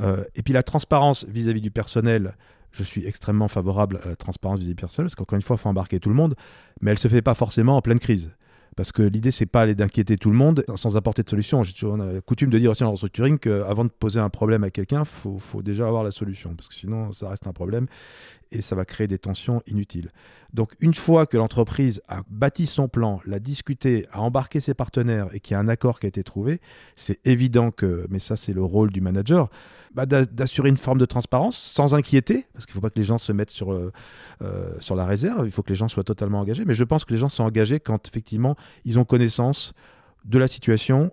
Euh, 0.00 0.22
et 0.36 0.42
puis 0.42 0.52
la 0.52 0.62
transparence 0.62 1.26
vis-à-vis 1.28 1.60
du 1.60 1.72
personnel, 1.72 2.36
je 2.70 2.84
suis 2.84 3.04
extrêmement 3.06 3.48
favorable 3.48 4.00
à 4.04 4.10
la 4.10 4.16
transparence 4.16 4.60
vis-à-vis 4.60 4.74
du 4.74 4.80
personnel, 4.80 5.06
parce 5.06 5.16
qu'encore 5.16 5.36
une 5.36 5.42
fois, 5.42 5.56
il 5.56 5.62
faut 5.62 5.68
embarquer 5.68 5.98
tout 5.98 6.08
le 6.08 6.14
monde, 6.14 6.36
mais 6.80 6.92
elle 6.92 6.96
ne 6.96 7.00
se 7.00 7.08
fait 7.08 7.22
pas 7.22 7.34
forcément 7.34 7.76
en 7.76 7.82
pleine 7.82 7.98
crise. 7.98 8.30
Parce 8.76 8.92
que 8.92 9.02
l'idée, 9.02 9.30
c'est 9.30 9.46
pas 9.46 9.66
d'inquiéter 9.74 10.18
tout 10.18 10.30
le 10.30 10.36
monde 10.36 10.62
sans 10.74 10.98
apporter 10.98 11.22
de 11.22 11.30
solution. 11.30 11.62
J'ai 11.62 11.72
toujours 11.72 11.98
coutume 12.26 12.50
de 12.50 12.58
dire 12.58 12.70
aussi 12.70 12.84
en 12.84 12.90
restructuring 12.90 13.38
qu'avant 13.38 13.86
de 13.86 13.90
poser 13.90 14.20
un 14.20 14.28
problème 14.28 14.64
à 14.64 14.70
quelqu'un, 14.70 15.00
il 15.00 15.06
faut, 15.06 15.38
faut, 15.38 15.62
déjà 15.62 15.88
avoir 15.88 16.04
la 16.04 16.10
solution. 16.10 16.54
Parce 16.54 16.68
que 16.68 16.74
sinon, 16.74 17.10
ça 17.12 17.30
reste 17.30 17.46
un 17.46 17.54
problème 17.54 17.86
et 18.52 18.62
ça 18.62 18.76
va 18.76 18.84
créer 18.84 19.06
des 19.06 19.18
tensions 19.18 19.62
inutiles. 19.66 20.10
Donc 20.52 20.72
une 20.80 20.94
fois 20.94 21.26
que 21.26 21.36
l'entreprise 21.36 22.02
a 22.08 22.22
bâti 22.30 22.66
son 22.66 22.88
plan, 22.88 23.20
l'a 23.26 23.38
discuté, 23.38 24.06
a 24.12 24.20
embarqué 24.20 24.60
ses 24.60 24.74
partenaires 24.74 25.28
et 25.32 25.40
qu'il 25.40 25.54
y 25.54 25.56
a 25.56 25.60
un 25.60 25.68
accord 25.68 26.00
qui 26.00 26.06
a 26.06 26.08
été 26.08 26.22
trouvé, 26.24 26.60
c'est 26.94 27.20
évident 27.26 27.70
que, 27.70 28.06
mais 28.10 28.18
ça 28.18 28.36
c'est 28.36 28.52
le 28.52 28.62
rôle 28.62 28.90
du 28.90 29.00
manager, 29.00 29.50
bah, 29.94 30.06
d'assurer 30.06 30.68
une 30.68 30.76
forme 30.76 30.98
de 30.98 31.04
transparence 31.04 31.56
sans 31.56 31.94
inquiéter, 31.94 32.46
parce 32.52 32.66
qu'il 32.66 32.72
ne 32.72 32.74
faut 32.74 32.80
pas 32.80 32.90
que 32.90 32.98
les 32.98 33.04
gens 33.04 33.18
se 33.18 33.32
mettent 33.32 33.50
sur, 33.50 33.72
euh, 33.72 33.92
sur 34.78 34.94
la 34.94 35.06
réserve, 35.06 35.46
il 35.46 35.52
faut 35.52 35.62
que 35.62 35.70
les 35.70 35.76
gens 35.76 35.88
soient 35.88 36.04
totalement 36.04 36.40
engagés, 36.40 36.64
mais 36.64 36.74
je 36.74 36.84
pense 36.84 37.04
que 37.04 37.12
les 37.12 37.18
gens 37.18 37.28
sont 37.28 37.44
engagés 37.44 37.80
quand 37.80 38.06
effectivement 38.08 38.56
ils 38.84 38.98
ont 38.98 39.04
connaissance 39.04 39.72
de 40.24 40.38
la 40.38 40.48
situation 40.48 41.12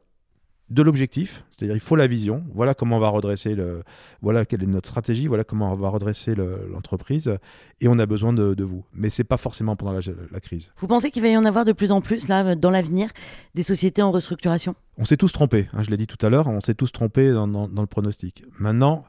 de 0.74 0.82
l'objectif, 0.82 1.46
c'est-à-dire 1.52 1.76
il 1.76 1.80
faut 1.80 1.96
la 1.96 2.08
vision, 2.08 2.44
voilà 2.54 2.74
comment 2.74 2.98
on 2.98 3.00
va 3.00 3.10
redresser 3.10 3.54
le, 3.54 3.84
voilà 4.22 4.44
quelle 4.44 4.64
est 4.64 4.68
notre 4.68 4.88
stratégie, 4.88 5.28
voilà 5.28 5.44
comment 5.44 5.72
on 5.72 5.76
va 5.76 5.90
redresser 5.90 6.34
l'entreprise, 6.36 7.38
et 7.80 7.88
on 7.88 8.00
a 8.00 8.06
besoin 8.06 8.34
de, 8.34 8.64
vous. 8.64 8.84
Mais 8.94 9.10
c'est 9.10 9.24
pas 9.24 9.38
forcément 9.38 9.76
pendant 9.76 9.94
la, 9.94 10.40
crise. 10.40 10.72
Vous 10.78 10.88
pensez 10.88 11.12
qu'il 11.12 11.22
va 11.22 11.30
y 11.30 11.38
en 11.38 11.46
avoir 11.46 11.64
de 11.64 11.74
plus 11.74 11.92
en 11.92 12.02
plus 12.02 12.28
là 12.28 12.56
dans 12.56 12.72
l'avenir 12.72 13.10
des 13.54 13.64
sociétés 13.64 14.02
en 14.02 14.12
restructuration? 14.12 14.76
On 14.98 15.06
s'est 15.06 15.18
tous 15.18 15.32
trompés, 15.32 15.68
hein, 15.74 15.84
je 15.84 15.92
l'ai 15.92 15.98
dit 15.98 16.08
tout 16.08 16.24
à 16.26 16.30
l'heure, 16.30 16.48
on 16.48 16.60
s'est 16.60 16.76
tous 16.76 16.92
trompés 16.92 17.32
dans, 17.32 17.46
le 17.46 17.86
pronostic. 17.86 18.44
Maintenant, 18.58 19.06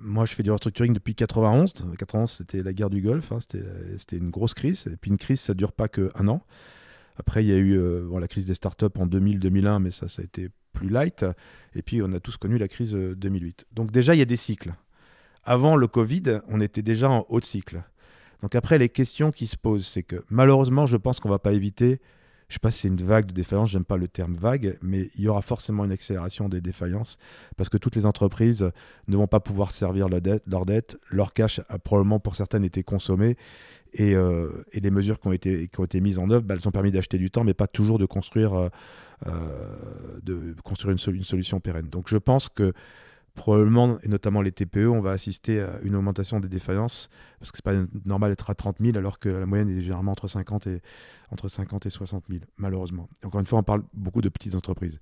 moi, 0.00 0.24
je 0.24 0.34
fais 0.34 0.42
du 0.42 0.50
restructuring 0.50 0.92
depuis 0.92 1.14
91. 1.14 1.72
91, 1.98 2.30
c'était 2.30 2.62
la 2.62 2.72
guerre 2.72 2.90
du 2.90 3.00
Golfe, 3.00 3.32
hein, 3.32 3.38
c'était 3.40 4.16
une 4.16 4.30
grosse 4.30 4.54
crise. 4.54 4.86
Et 4.86 4.96
puis 4.96 5.10
une 5.10 5.18
crise, 5.18 5.40
ça 5.40 5.54
dure 5.54 5.72
pas 5.72 5.88
qu'un 5.88 6.28
an. 6.28 6.42
Après, 7.16 7.44
il 7.44 7.48
y 7.48 7.52
a 7.52 7.56
eu 7.56 7.78
euh, 7.78 8.18
la 8.18 8.28
crise 8.28 8.44
des 8.44 8.54
startups 8.54 8.86
en 8.98 9.06
2000-2001, 9.06 9.80
mais 9.80 9.90
ça, 9.90 10.08
ça 10.08 10.22
a 10.22 10.24
été 10.24 10.50
plus 10.74 10.90
light. 10.90 11.24
Et 11.74 11.82
puis, 11.82 12.02
on 12.02 12.12
a 12.12 12.20
tous 12.20 12.36
connu 12.36 12.58
la 12.58 12.68
crise 12.68 12.92
2008. 12.92 13.62
Euh, 13.62 13.74
Donc 13.74 13.90
déjà, 13.90 14.14
il 14.14 14.18
y 14.18 14.22
a 14.22 14.26
des 14.26 14.36
cycles. 14.36 14.74
Avant 15.44 15.76
le 15.76 15.86
Covid, 15.86 16.40
on 16.48 16.60
était 16.60 16.82
déjà 16.82 17.08
en 17.10 17.24
haut 17.28 17.40
de 17.40 17.44
cycle. 17.44 17.82
Donc 18.42 18.54
après, 18.54 18.76
les 18.76 18.90
questions 18.90 19.30
qui 19.30 19.46
se 19.46 19.56
posent, 19.56 19.86
c'est 19.86 20.02
que 20.02 20.22
malheureusement, 20.28 20.84
je 20.86 20.98
pense 20.98 21.20
qu'on 21.20 21.28
ne 21.28 21.34
va 21.34 21.38
pas 21.38 21.52
éviter, 21.52 22.00
je 22.48 22.52
ne 22.52 22.54
sais 22.54 22.58
pas 22.60 22.70
si 22.70 22.80
c'est 22.80 22.88
une 22.88 22.96
vague 22.96 23.26
de 23.26 23.32
défaillance, 23.32 23.70
j'aime 23.70 23.84
pas 23.84 23.96
le 23.96 24.08
terme 24.08 24.34
vague, 24.34 24.76
mais 24.82 25.08
il 25.16 25.22
y 25.22 25.28
aura 25.28 25.42
forcément 25.42 25.84
une 25.84 25.92
accélération 25.92 26.48
des 26.48 26.60
défaillances 26.60 27.16
parce 27.56 27.68
que 27.68 27.78
toutes 27.78 27.96
les 27.96 28.06
entreprises 28.06 28.70
ne 29.08 29.16
vont 29.16 29.26
pas 29.26 29.40
pouvoir 29.40 29.70
servir 29.70 30.08
leur 30.08 30.20
dette, 30.20 30.42
leur, 30.46 30.66
dette, 30.66 30.98
leur 31.10 31.32
cash 31.32 31.60
a 31.68 31.78
probablement 31.78 32.20
pour 32.20 32.36
certaines 32.36 32.64
été 32.64 32.82
consommé 32.82 33.36
euh, 34.00 34.64
et, 34.72 34.80
les 34.80 34.90
mesures 34.90 35.20
qui 35.20 35.28
ont 35.28 35.32
été, 35.32 35.68
qui 35.68 35.80
ont 35.80 35.84
été 35.84 36.00
mises 36.00 36.18
en 36.18 36.30
œuvre, 36.30 36.42
bah, 36.42 36.54
elles 36.54 36.66
ont 36.66 36.72
permis 36.72 36.90
d'acheter 36.90 37.18
du 37.18 37.30
temps, 37.30 37.44
mais 37.44 37.54
pas 37.54 37.66
toujours 37.66 37.98
de 37.98 38.06
construire, 38.06 38.54
euh, 38.54 38.68
euh, 39.26 39.30
de 40.22 40.54
construire 40.64 40.92
une, 40.92 41.24
solution 41.24 41.60
pérenne. 41.60 41.88
Donc 41.88 42.08
je 42.08 42.16
pense 42.16 42.48
que 42.48 42.72
probablement, 43.34 43.98
et 44.02 44.08
notamment 44.08 44.42
les 44.42 44.52
TPE, 44.52 44.86
on 44.88 45.00
va 45.00 45.10
assister 45.10 45.60
à 45.60 45.78
une 45.82 45.94
augmentation 45.96 46.40
des 46.40 46.48
défaillances, 46.48 47.08
parce 47.38 47.52
que 47.52 47.58
c'est 47.58 47.64
pas 47.64 47.74
normal 48.04 48.30
d'être 48.30 48.48
à 48.48 48.54
30 48.54 48.76
000, 48.80 48.96
alors 48.96 49.18
que 49.18 49.28
la 49.28 49.46
moyenne 49.46 49.68
est 49.70 49.80
généralement 49.80 50.12
entre 50.12 50.28
50 50.28 50.66
et, 50.68 50.82
entre 51.30 51.48
50 51.48 51.86
et 51.86 51.90
60 51.90 52.24
000, 52.28 52.40
malheureusement. 52.56 53.08
encore 53.24 53.40
une 53.40 53.46
fois, 53.46 53.58
on 53.58 53.64
parle 53.64 53.82
beaucoup 53.92 54.20
de 54.20 54.28
petites 54.28 54.54
entreprises. 54.54 54.98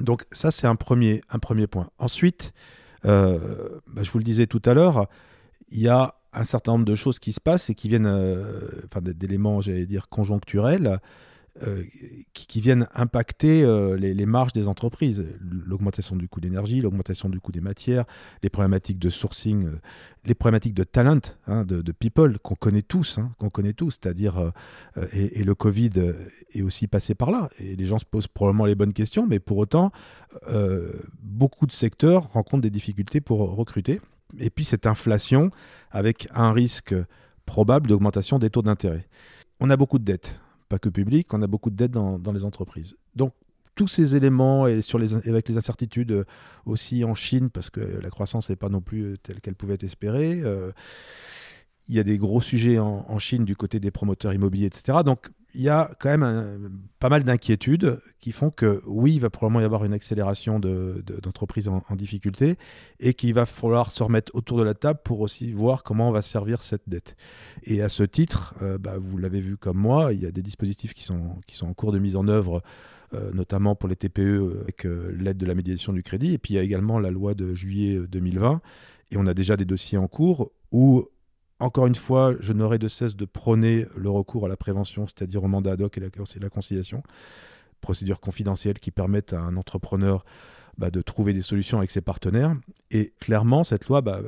Donc 0.00 0.24
ça, 0.32 0.50
c'est 0.50 0.66
un 0.66 0.76
premier, 0.76 1.20
un 1.30 1.38
premier 1.38 1.66
point. 1.66 1.90
Ensuite, 1.98 2.52
bah, 3.04 3.38
je 4.02 4.10
vous 4.10 4.18
le 4.18 4.24
disais 4.24 4.46
tout 4.46 4.62
à 4.64 4.74
l'heure, 4.74 5.08
il 5.68 5.80
y 5.80 5.88
a 5.88 6.14
un 6.34 6.44
certain 6.44 6.72
nombre 6.72 6.84
de 6.84 6.94
choses 6.94 7.18
qui 7.18 7.32
se 7.32 7.40
passent 7.40 7.70
et 7.70 7.74
qui 7.74 7.88
viennent, 7.88 8.06
euh, 8.06 8.68
enfin, 8.86 9.00
d'éléments, 9.00 9.60
j'allais 9.60 9.86
dire, 9.86 10.08
conjoncturels. 10.08 11.00
Euh, 11.62 11.84
qui, 12.32 12.60
viennent 12.60 12.88
impacter 12.96 13.62
euh, 13.62 13.96
les, 13.96 14.26
marges 14.26 14.52
des 14.52 14.66
entreprises. 14.66 15.24
L'augmentation 15.40 16.16
du 16.16 16.28
coût 16.28 16.40
d'énergie, 16.40 16.80
l'augmentation 16.80 17.28
du 17.28 17.38
coût 17.38 17.52
des 17.52 17.60
matières, 17.60 18.06
les 18.42 18.50
problématiques 18.50 18.98
de 18.98 19.08
sourcing, 19.08 19.66
euh, 19.66 19.80
les 20.24 20.34
problématiques 20.34 20.74
de 20.74 20.82
talent, 20.82 21.20
hein, 21.46 21.64
de, 21.64 21.92
people 21.92 22.40
qu'on 22.40 22.56
connaît 22.56 22.82
tous, 22.82 23.18
hein, 23.18 23.30
qu'on 23.38 23.50
connaît 23.50 23.72
tous. 23.72 24.00
C'est-à-dire, 24.02 24.52
et, 25.12 25.44
le 25.44 25.54
Covid 25.54 25.90
est 26.54 26.62
aussi 26.62 26.88
passé 26.88 27.14
par 27.14 27.30
là. 27.30 27.48
Et 27.60 27.76
les 27.76 27.86
gens 27.86 28.00
se 28.00 28.04
posent 28.04 28.26
probablement 28.26 28.66
les 28.66 28.74
bonnes 28.74 28.92
questions, 28.92 29.24
mais 29.24 29.38
pour 29.38 29.58
autant, 29.58 29.92
beaucoup 31.22 31.66
de 31.66 31.72
secteurs 31.72 32.32
rencontrent 32.32 32.62
des 32.62 32.70
difficultés 32.70 33.20
pour 33.20 33.54
recruter. 33.54 34.00
Et 34.40 34.50
puis 34.50 34.64
cette 34.64 34.86
inflation 34.86 35.50
avec 35.92 36.26
un 36.34 36.52
risque 36.52 36.96
probable 37.46 37.86
d'augmentation 37.86 38.40
des 38.40 38.50
taux 38.50 38.62
d'intérêt. 38.62 39.06
On 39.60 39.70
a 39.70 39.76
beaucoup 39.76 40.00
de 40.00 40.04
dettes 40.04 40.40
pas 40.68 40.78
que 40.78 40.88
public, 40.88 41.32
on 41.34 41.42
a 41.42 41.46
beaucoup 41.46 41.70
de 41.70 41.76
dettes 41.76 41.92
dans, 41.92 42.32
les 42.32 42.44
entreprises. 42.44 42.96
Donc 43.14 43.32
tous 43.74 43.88
ces 43.88 44.14
éléments 44.14 44.66
et 44.68 44.80
avec 45.26 45.48
les 45.48 45.56
incertitudes 45.56 46.12
euh, 46.12 46.24
aussi 46.64 47.02
en 47.04 47.14
Chine, 47.14 47.50
parce 47.50 47.70
que 47.70 47.80
la 47.80 48.08
croissance 48.08 48.50
n'est 48.50 48.56
pas 48.56 48.68
non 48.68 48.80
plus 48.80 49.02
euh, 49.02 49.16
telle 49.16 49.40
qu'elle 49.40 49.56
pouvait 49.56 49.74
être 49.74 49.84
espérée. 49.84 50.40
Euh, 50.44 50.70
il 51.88 51.94
y 51.94 51.98
a 51.98 52.04
des 52.04 52.16
gros 52.16 52.40
sujets 52.40 52.78
en, 52.78 53.04
en, 53.08 53.18
Chine 53.18 53.44
du 53.44 53.56
côté 53.56 53.80
des 53.80 53.90
promoteurs 53.90 54.32
immobiliers, 54.32 54.66
etc. 54.66 54.98
Donc 55.04 55.28
il 55.54 55.62
y 55.62 55.68
a 55.68 55.90
quand 56.00 56.16
même 56.16 56.80
pas 56.98 57.08
mal 57.08 57.22
d'inquiétudes 57.22 58.00
qui 58.20 58.32
font 58.32 58.50
que 58.50 58.82
oui, 58.86 59.14
il 59.14 59.20
va 59.20 59.30
probablement 59.30 59.60
y 59.60 59.64
avoir 59.64 59.84
une 59.84 59.92
accélération 59.92 60.58
d'entreprises 60.58 61.68
en, 61.68 61.80
difficulté 61.94 62.56
et 62.98 63.14
qu'il 63.14 63.34
va 63.34 63.46
falloir 63.46 63.92
se 63.92 64.02
remettre 64.02 64.34
autour 64.34 64.58
de 64.58 64.64
la 64.64 64.74
table 64.74 65.00
pour 65.04 65.20
aussi 65.20 65.52
voir 65.52 65.84
comment 65.84 66.08
on 66.08 66.12
va 66.12 66.22
servir 66.22 66.62
cette 66.62 66.88
dette. 66.88 67.16
Et 67.62 67.82
à 67.82 67.88
ce 67.88 68.02
titre, 68.02 68.54
euh, 68.62 68.78
bah, 68.78 68.96
vous 68.98 69.16
l'avez 69.16 69.40
vu 69.40 69.56
comme 69.56 69.78
moi, 69.78 70.12
il 70.12 70.20
y 70.20 70.26
a 70.26 70.32
des 70.32 70.42
dispositifs 70.42 70.92
qui 70.92 71.04
sont, 71.04 71.36
en 71.62 71.74
cours 71.74 71.92
de 71.92 71.98
mise 71.98 72.16
en 72.16 72.26
œuvre 72.26 72.62
euh, 73.14 73.30
notamment 73.32 73.76
pour 73.76 73.88
les 73.88 73.96
TPE 73.96 74.62
avec 74.62 74.86
euh, 74.86 75.14
l'aide 75.16 75.36
de 75.36 75.46
la 75.46 75.54
médiation 75.54 75.92
du 75.92 76.02
crédit. 76.02 76.34
Et 76.34 76.38
puis 76.38 76.54
il 76.54 76.56
y 76.56 76.60
a 76.60 76.62
également 76.62 76.98
la 76.98 77.10
loi 77.10 77.34
de 77.34 77.54
juillet 77.54 78.00
2020. 78.08 78.60
Et 79.12 79.16
on 79.16 79.26
a 79.26 79.34
déjà 79.34 79.56
des 79.56 79.64
dossiers 79.64 79.98
en 79.98 80.08
cours 80.08 80.50
où 80.72 81.06
encore 81.60 81.86
une 81.86 81.94
fois, 81.94 82.34
je 82.40 82.52
n'aurai 82.52 82.78
de 82.78 82.88
cesse 82.88 83.16
de 83.16 83.24
prôner 83.24 83.86
le 83.96 84.10
recours 84.10 84.46
à 84.46 84.48
la 84.48 84.56
prévention, 84.56 85.06
c'est-à-dire 85.06 85.44
au 85.44 85.48
mandat 85.48 85.72
ad 85.72 85.82
hoc 85.82 85.96
et 85.96 86.00
la, 86.00 86.08
la 86.40 86.48
conciliation, 86.48 87.02
procédures 87.80 88.20
confidentielles 88.20 88.78
qui 88.78 88.90
permettent 88.90 89.32
à 89.32 89.40
un 89.40 89.56
entrepreneur 89.56 90.24
bah, 90.76 90.90
de 90.90 91.02
trouver 91.02 91.32
des 91.32 91.42
solutions 91.42 91.78
avec 91.78 91.90
ses 91.90 92.00
partenaires. 92.00 92.56
Et 92.90 93.12
clairement, 93.20 93.62
cette 93.62 93.86
loi, 93.86 94.00
bah, 94.00 94.20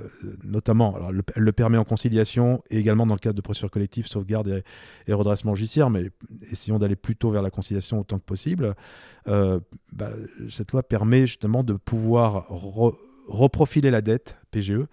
notamment, 0.45 0.97
elle 1.35 1.43
le 1.43 1.53
permet 1.53 1.77
en 1.77 1.85
conciliation 1.85 2.63
et 2.71 2.79
également 2.79 3.05
dans 3.05 3.15
le 3.15 3.21
cadre 3.21 3.35
de 3.35 3.41
procédures 3.41 3.71
collectives, 3.71 4.07
sauvegarde 4.07 4.63
et, 5.09 5.13
redressement 5.13 5.57
judiciaire, 5.57 5.91
mais 5.91 6.11
essayons 6.53 6.79
d'aller 6.79 6.95
plutôt 6.95 7.31
vers 7.31 7.43
la 7.43 7.51
conciliation 7.51 7.99
autant 7.99 8.19
que 8.19 8.25
possible. 8.25 8.77
Euh, 9.27 9.59
bah, 9.93 10.11
cette 10.49 10.71
loi 10.71 10.85
permet 10.85 11.23
justement 11.27 11.65
de 11.65 11.73
pouvoir 11.73 12.47
reprofiler 13.27 13.91
la 13.91 14.01
dette, 14.01 14.39
PGE, 14.53 14.71
euh, 14.73 14.87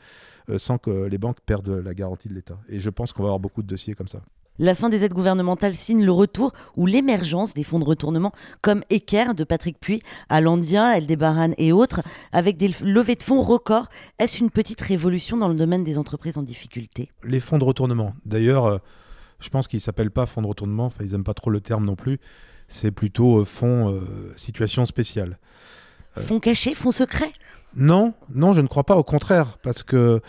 sans 0.58 0.78
que 0.78 1.06
les 1.06 1.18
banques 1.18 1.40
perdent 1.46 1.70
la 1.70 1.94
garantie 1.94 2.30
de 2.30 2.34
l'État. 2.34 2.58
Et 2.70 2.80
je 2.80 2.90
pense 2.90 3.14
qu'on 3.14 3.24
va 3.24 3.28
avoir 3.30 3.40
beaucoup 3.40 3.62
de 3.62 3.68
dossiers 3.68 3.96
comme 3.96 4.08
ça. 4.08 4.22
La 4.60 4.76
fin 4.76 4.90
des 4.90 5.04
aides 5.04 5.14
gouvernementales 5.14 5.74
signe 5.74 6.06
le 6.06 6.12
retour 6.12 6.54
ou 6.76 6.86
l'émergence 6.86 7.56
des 7.56 7.64
fonds 7.64 7.80
de 7.80 7.86
retournement 7.86 8.32
comme 8.62 8.84
Equerre 8.92 9.34
de 9.34 9.44
Patrick 9.44 9.80
Puy, 9.80 10.04
Alandia, 10.30 10.86
Aldebaran 10.86 11.54
et 11.58 11.72
autres, 11.72 12.04
avec 12.32 12.58
des 12.58 12.70
levées 12.84 13.16
de 13.16 13.24
fonds 13.24 13.42
records. 13.42 13.88
Est-ce 14.20 14.40
une 14.40 14.52
petite 14.52 14.82
révolution 14.82 15.38
dans 15.38 15.48
le 15.48 15.56
domaine 15.56 15.84
des 15.84 15.98
entreprises 15.98 16.38
en 16.38 16.44
difficulté? 16.44 17.10
Les 17.24 17.40
fonds 17.40 17.58
de 17.58 17.64
retournement. 17.64 18.14
D'ailleurs, 18.26 18.66
euh, 18.66 18.78
je 19.40 19.50
pense 19.50 19.68
qu'ils 19.68 19.78
ne 19.78 19.82
s'appellent 19.82 20.12
pas 20.12 20.28
fonds 20.28 20.44
de 20.44 20.48
retournement, 20.48 20.86
enfin, 20.86 21.04
ils 21.04 21.14
n'aiment 21.14 21.24
pas 21.24 21.34
trop 21.34 21.50
le 21.50 21.60
terme 21.60 21.86
non 21.86 21.96
plus. 21.96 22.20
C'est 22.68 22.92
plutôt 22.92 23.40
euh, 23.40 23.46
fonds 23.46 24.00
situation 24.36 24.86
spéciale. 24.86 25.40
Fonds 26.16 26.40
cachés, 26.40 26.76
fonds 26.76 26.92
secrets? 26.92 27.34
Non, 27.76 28.14
non, 28.34 28.54
je 28.54 28.62
ne 28.62 28.68
crois 28.68 28.84
pas, 28.84 28.96
au 28.96 29.04
contraire, 29.04 29.58
parce 29.64 29.84
que 29.84 30.22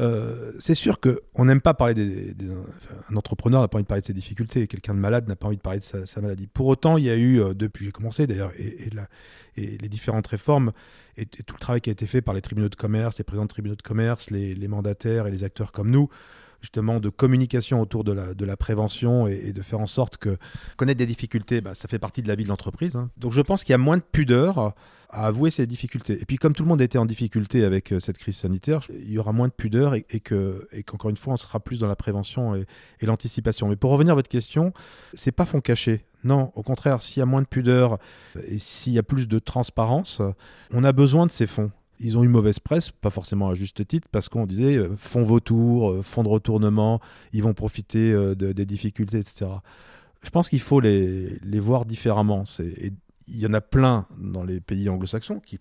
euh, 0.00 0.52
c'est 0.60 0.74
sûr 0.74 0.98
qu'on 1.00 1.44
n'aime 1.44 1.60
pas 1.60 1.74
parler 1.74 1.94
des. 1.94 2.34
un 3.10 3.16
entrepreneur 3.16 3.60
n'a 3.60 3.68
pas 3.68 3.78
envie 3.78 3.84
de 3.84 3.88
parler 3.88 4.00
de 4.00 4.06
ses 4.06 4.12
difficultés, 4.12 4.66
quelqu'un 4.68 4.94
de 4.94 5.00
malade 5.00 5.26
n'a 5.28 5.34
pas 5.34 5.48
envie 5.48 5.56
de 5.56 5.62
parler 5.62 5.80
de 5.80 5.84
sa, 5.84 6.20
maladie. 6.20 6.46
Pour 6.46 6.66
autant, 6.66 6.96
il 6.96 7.04
y 7.04 7.10
a 7.10 7.16
eu, 7.16 7.40
euh, 7.40 7.54
depuis 7.54 7.84
j'ai 7.84 7.92
commencé 7.92 8.26
d'ailleurs, 8.26 8.52
et, 8.58 8.90
les 9.56 9.88
différentes 9.88 10.28
réformes, 10.28 10.72
et, 11.16 11.26
tout 11.26 11.54
le 11.54 11.60
travail 11.60 11.80
qui 11.80 11.90
a 11.90 11.92
été 11.92 12.06
fait 12.06 12.22
par 12.22 12.34
les 12.34 12.40
tribunaux 12.40 12.68
de 12.68 12.76
commerce, 12.76 13.18
les 13.18 13.24
présidents 13.24 13.46
de 13.46 13.50
tribunaux 13.50 13.74
de 13.74 13.82
commerce, 13.82 14.30
les, 14.30 14.68
mandataires 14.68 15.26
et 15.26 15.32
les 15.32 15.42
acteurs 15.42 15.72
comme 15.72 15.90
nous, 15.90 16.08
justement 16.60 17.00
de 17.00 17.08
communication 17.08 17.80
autour 17.80 18.04
de 18.04 18.12
la, 18.12 18.56
prévention 18.56 19.26
et, 19.26 19.52
de 19.52 19.62
faire 19.62 19.80
en 19.80 19.86
sorte 19.86 20.16
que 20.16 20.36
connaître 20.76 20.98
des 20.98 21.06
difficultés, 21.06 21.60
bah, 21.60 21.74
ça 21.74 21.88
fait 21.88 21.98
partie 21.98 22.22
de 22.22 22.28
la 22.28 22.34
vie 22.34 22.44
de 22.44 22.48
l'entreprise. 22.48 22.96
Hein. 22.96 23.10
Donc 23.16 23.32
je 23.32 23.40
pense 23.40 23.64
qu'il 23.64 23.72
y 23.72 23.74
a 23.74 23.78
moins 23.78 23.96
de 23.96 24.02
pudeur 24.02 24.74
à 25.10 25.26
avouer 25.26 25.50
ses 25.50 25.66
difficultés. 25.66 26.20
Et 26.20 26.24
puis 26.26 26.36
comme 26.36 26.54
tout 26.54 26.62
le 26.64 26.68
monde 26.68 26.82
était 26.82 26.98
en 26.98 27.06
difficulté 27.06 27.64
avec 27.64 27.92
euh, 27.92 28.00
cette 28.00 28.18
crise 28.18 28.36
sanitaire, 28.36 28.80
il 28.90 29.10
y 29.10 29.18
aura 29.18 29.32
moins 29.32 29.48
de 29.48 29.52
pudeur 29.52 29.94
et, 29.94 30.02
que 30.02 30.68
et 30.72 30.82
qu'encore 30.82 31.10
une 31.10 31.16
fois, 31.16 31.32
on 31.34 31.36
sera 31.36 31.60
plus 31.60 31.78
dans 31.78 31.88
la 31.88 31.96
prévention 31.96 32.54
et, 32.54 32.66
l'anticipation. 33.02 33.68
Mais 33.68 33.76
pour 33.76 33.90
revenir 33.90 34.12
à 34.12 34.14
votre 34.16 34.28
question, 34.28 34.72
c'est 35.14 35.32
pas 35.32 35.46
fond 35.46 35.60
caché. 35.60 36.04
Non, 36.24 36.52
au 36.56 36.62
contraire, 36.62 37.00
s'il 37.00 37.20
y 37.20 37.22
a 37.22 37.26
moins 37.26 37.42
de 37.42 37.46
pudeur 37.46 37.98
et 38.46 38.58
s'il 38.58 38.92
y 38.92 38.98
a 38.98 39.02
plus 39.02 39.28
de 39.28 39.38
transparence, 39.38 40.20
on 40.72 40.84
a 40.84 40.92
besoin 40.92 41.26
de 41.26 41.30
ces 41.30 41.46
fonds. 41.46 41.70
Ils 42.00 42.16
ont 42.16 42.22
eu 42.22 42.28
mauvaise 42.28 42.58
presse, 42.58 42.90
pas 42.90 43.10
forcément 43.10 43.48
à 43.48 43.54
juste 43.54 43.86
titre, 43.86 44.08
parce 44.10 44.28
qu'on 44.28 44.46
disait 44.46 44.76
euh, 44.76 44.96
fonds 44.96 45.24
vautours, 45.24 45.90
euh, 45.90 46.02
fonds 46.02 46.22
de 46.22 46.28
retournement, 46.28 47.00
ils 47.32 47.42
vont 47.42 47.54
profiter 47.54 48.14
des 48.36 48.66
difficultés, 48.66 49.18
etc. 49.18 49.50
Je 50.22 50.30
pense 50.30 50.48
qu'il 50.48 50.60
faut 50.60 50.80
les, 50.80 51.38
voir 51.60 51.84
différemment. 51.84 52.44
Il 53.28 53.38
y 53.38 53.46
en 53.46 53.52
a 53.52 53.60
plein 53.60 54.06
dans 54.18 54.42
les 54.42 54.60
pays 54.60 54.88
anglo-saxons 54.88 55.40
qui, 55.40 55.58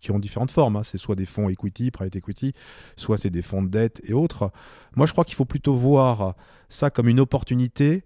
qui 0.00 0.10
ont 0.10 0.18
différentes 0.18 0.50
formes. 0.50 0.76
Hein. 0.76 0.82
C'est 0.82 0.98
soit 0.98 1.14
des 1.14 1.26
fonds 1.26 1.48
equity, 1.48 1.90
private 1.90 2.16
equity, 2.16 2.52
soit 2.96 3.18
c'est 3.18 3.30
des 3.30 3.42
fonds 3.42 3.62
de 3.62 3.68
dette 3.68 4.00
et 4.04 4.12
autres. 4.12 4.50
Moi, 4.96 5.06
je 5.06 5.12
crois 5.12 5.24
qu'il 5.24 5.36
faut 5.36 5.44
plutôt 5.44 5.74
voir 5.74 6.34
ça 6.68 6.90
comme 6.90 7.08
une 7.08 7.20
opportunité 7.20 8.04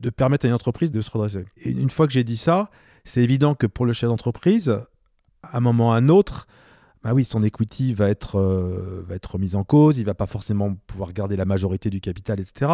de 0.00 0.10
permettre 0.10 0.46
à 0.46 0.48
une 0.48 0.54
entreprise 0.54 0.90
de 0.90 1.00
se 1.00 1.10
redresser. 1.10 1.44
Et 1.64 1.70
une 1.70 1.90
fois 1.90 2.06
que 2.06 2.12
j'ai 2.12 2.24
dit 2.24 2.36
ça, 2.36 2.70
c'est 3.04 3.22
évident 3.22 3.54
que 3.54 3.66
pour 3.66 3.86
le 3.86 3.92
chef 3.92 4.08
d'entreprise, 4.08 4.68
à 5.42 5.56
un 5.56 5.60
moment 5.60 5.88
ou 5.88 5.92
à 5.92 5.96
un 5.96 6.08
autre, 6.08 6.46
bah 7.08 7.14
oui, 7.14 7.24
son 7.24 7.42
equity 7.42 7.94
va 7.94 8.10
être, 8.10 8.38
euh, 8.38 9.02
va 9.08 9.14
être 9.14 9.38
en 9.54 9.64
cause, 9.64 9.96
il 9.96 10.04
va 10.04 10.12
pas 10.12 10.26
forcément 10.26 10.74
pouvoir 10.86 11.14
garder 11.14 11.36
la 11.36 11.46
majorité 11.46 11.88
du 11.88 12.02
capital, 12.02 12.38
etc. 12.38 12.72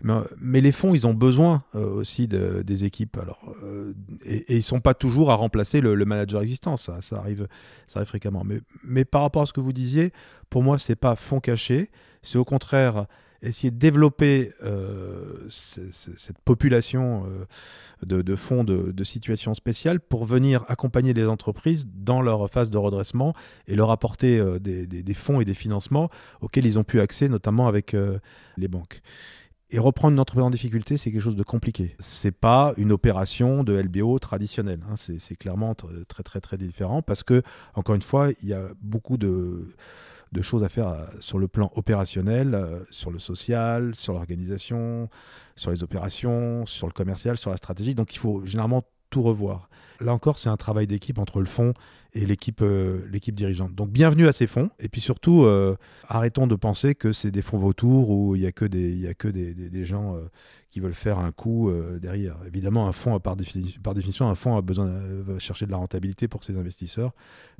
Mais, 0.00 0.62
les 0.62 0.72
fonds, 0.72 0.94
ils 0.94 1.06
ont 1.06 1.12
besoin 1.12 1.64
euh, 1.74 1.92
aussi 1.92 2.26
des 2.26 2.84
équipes. 2.86 3.18
Alors, 3.18 3.52
euh, 3.62 3.92
et, 4.24 4.44
ils 4.48 4.56
ils 4.56 4.62
sont 4.62 4.80
pas 4.80 4.94
toujours 4.94 5.30
à 5.30 5.34
remplacer 5.34 5.82
le, 5.82 6.02
manager 6.06 6.40
existant, 6.40 6.78
ça, 6.78 7.02
ça, 7.02 7.18
arrive, 7.18 7.46
ça 7.86 7.98
arrive 7.98 8.08
fréquemment. 8.08 8.42
Mais, 8.42 8.62
mais 8.82 9.04
par 9.04 9.20
rapport 9.20 9.42
à 9.42 9.46
ce 9.46 9.52
que 9.52 9.60
vous 9.60 9.74
disiez, 9.74 10.14
pour 10.48 10.62
moi, 10.62 10.78
c'est 10.78 10.96
pas 10.96 11.14
fonds 11.14 11.40
cachés, 11.40 11.90
c'est 12.22 12.38
au 12.38 12.44
contraire 12.46 13.04
essayer 13.48 13.70
de 13.70 13.78
développer 13.78 14.52
euh, 14.62 15.46
cette 15.48 16.38
population 16.44 17.26
euh, 17.26 18.22
de, 18.22 18.36
fonds 18.36 18.64
de, 18.64 19.04
situations 19.04 19.54
spéciales 19.54 20.00
pour 20.00 20.24
venir 20.24 20.64
accompagner 20.68 21.12
les 21.12 21.26
entreprises 21.26 21.86
dans 21.94 22.22
leur 22.22 22.50
phase 22.50 22.70
de 22.70 22.78
redressement 22.78 23.34
et 23.66 23.76
leur 23.76 23.90
apporter 23.90 24.38
euh, 24.38 24.58
des, 24.58 25.14
fonds 25.14 25.40
et 25.40 25.44
des 25.44 25.54
financements 25.54 26.10
auxquels 26.40 26.66
ils 26.66 26.78
ont 26.78 26.84
pu 26.84 27.00
accéder, 27.00 27.28
notamment 27.28 27.66
avec 27.68 27.96
les 28.56 28.68
banques. 28.68 29.00
Et 29.70 29.78
reprendre 29.78 30.12
une 30.12 30.20
entreprise 30.20 30.44
en 30.44 30.50
difficulté, 30.50 30.96
c'est 30.96 31.10
quelque 31.10 31.22
chose 31.22 31.36
de 31.36 31.42
compliqué. 31.42 31.96
C'est 31.98 32.36
pas 32.36 32.74
une 32.76 32.92
opération 32.92 33.64
de 33.64 33.72
LBO 33.72 34.18
traditionnelle. 34.18 34.80
Hein. 34.88 34.94
C'est 34.96 35.36
clairement 35.36 35.74
très 35.74 36.22
très 36.22 36.40
très 36.40 36.56
différent 36.56 37.02
parce 37.02 37.22
que, 37.22 37.42
encore 37.74 37.94
une 37.94 38.02
fois, 38.02 38.28
il 38.42 38.48
y 38.48 38.52
a 38.52 38.68
beaucoup 38.82 39.16
de 39.16 39.66
de 40.32 40.42
choses 40.42 40.64
à 40.64 40.68
faire 40.68 40.88
euh, 40.88 41.06
sur 41.20 41.38
le 41.38 41.48
plan 41.48 41.70
opérationnel, 41.74 42.54
euh, 42.54 42.84
sur 42.90 43.10
le 43.10 43.18
social, 43.18 43.94
sur 43.94 44.14
l'organisation, 44.14 45.08
sur 45.56 45.70
les 45.70 45.82
opérations, 45.82 46.66
sur 46.66 46.86
le 46.86 46.92
commercial, 46.92 47.36
sur 47.36 47.50
la 47.50 47.56
stratégie. 47.56 47.94
Donc 47.94 48.14
il 48.14 48.18
faut 48.18 48.44
généralement 48.44 48.82
tout 49.10 49.22
revoir. 49.22 49.68
Là 50.00 50.12
encore, 50.12 50.38
c'est 50.38 50.48
un 50.48 50.56
travail 50.56 50.86
d'équipe 50.86 51.18
entre 51.18 51.40
le 51.40 51.46
fonds 51.46 51.72
et 52.14 52.26
l'équipe 52.26 52.62
euh, 52.62 53.06
l'équipe 53.10 53.34
dirigeante. 53.34 53.74
Donc 53.74 53.90
bienvenue 53.90 54.26
à 54.26 54.32
ces 54.32 54.46
fonds. 54.46 54.70
Et 54.78 54.88
puis 54.88 55.00
surtout, 55.00 55.46
arrêtons 56.08 56.46
de 56.46 56.54
penser 56.54 56.94
que 56.94 57.12
c'est 57.12 57.30
des 57.30 57.42
fonds 57.42 57.58
vautours 57.58 58.10
où 58.10 58.34
il 58.34 58.40
n'y 58.40 58.46
a 58.46 58.52
que 58.52 58.64
des, 58.64 58.94
y 58.94 59.06
a 59.06 59.14
que 59.14 59.28
des, 59.28 59.84
gens 59.84 60.16
qui 60.70 60.80
veulent 60.80 60.94
faire 60.94 61.18
un 61.18 61.32
coup 61.32 61.70
derrière. 62.00 62.36
Évidemment, 62.46 62.88
un 62.88 62.92
fonds, 62.92 63.18
par, 63.20 63.36
par 63.82 63.94
définition, 63.94 64.28
un 64.28 64.34
fonds 64.34 64.56
a 64.56 64.62
besoin 64.62 64.86
de 64.86 65.38
chercher 65.38 65.66
de 65.66 65.70
la 65.70 65.76
rentabilité 65.76 66.28
pour 66.28 66.44
ses 66.44 66.56
investisseurs, 66.56 67.12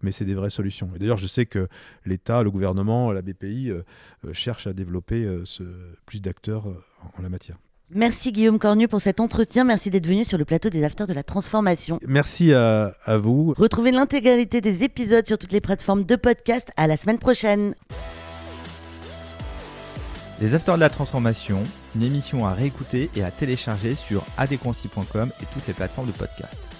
mais 0.02 0.12
c'est 0.12 0.24
des 0.24 0.34
vraies 0.34 0.50
solutions. 0.50 0.90
Et 0.94 0.98
d'ailleurs, 0.98 1.16
je 1.16 1.26
sais 1.26 1.46
que 1.46 1.68
l'État, 2.04 2.42
le 2.42 2.50
gouvernement, 2.50 3.12
la 3.12 3.22
BPI 3.22 3.72
cherchent 4.32 4.66
à 4.66 4.72
développer 4.72 5.42
ce, 5.44 5.64
plus 6.06 6.20
d'acteurs 6.20 6.66
en 6.66 7.22
la 7.22 7.28
matière. 7.28 7.58
Merci 7.94 8.32
Guillaume 8.32 8.58
Cornu 8.58 8.88
pour 8.88 9.00
cet 9.00 9.20
entretien. 9.20 9.62
Merci 9.62 9.88
d'être 9.88 10.06
venu 10.06 10.24
sur 10.24 10.36
le 10.36 10.44
plateau 10.44 10.68
des 10.68 10.82
Afters 10.82 11.06
de 11.06 11.12
la 11.12 11.22
Transformation. 11.22 12.00
Merci 12.06 12.52
à, 12.52 12.92
vous. 13.18 13.54
Retrouvez 13.56 13.92
l'intégralité 13.92 14.60
des 14.60 14.82
épisodes 14.82 15.24
sur 15.24 15.38
toutes 15.38 15.52
les 15.52 15.60
plateformes 15.60 16.04
de 16.04 16.16
podcast. 16.16 16.72
À 16.76 16.88
la 16.88 16.96
semaine 16.96 17.18
prochaine. 17.18 17.74
Les 20.40 20.54
Afters 20.54 20.74
de 20.74 20.80
la 20.80 20.90
Transformation, 20.90 21.62
une 21.94 22.02
émission 22.02 22.44
à 22.46 22.52
réécouter 22.52 23.10
et 23.14 23.22
à 23.22 23.30
télécharger 23.30 23.94
sur 23.94 24.24
adéquancy.com 24.36 25.30
et 25.40 25.46
toutes 25.52 25.66
les 25.68 25.74
plateformes 25.74 26.08
de 26.08 26.12
podcast. 26.12 26.73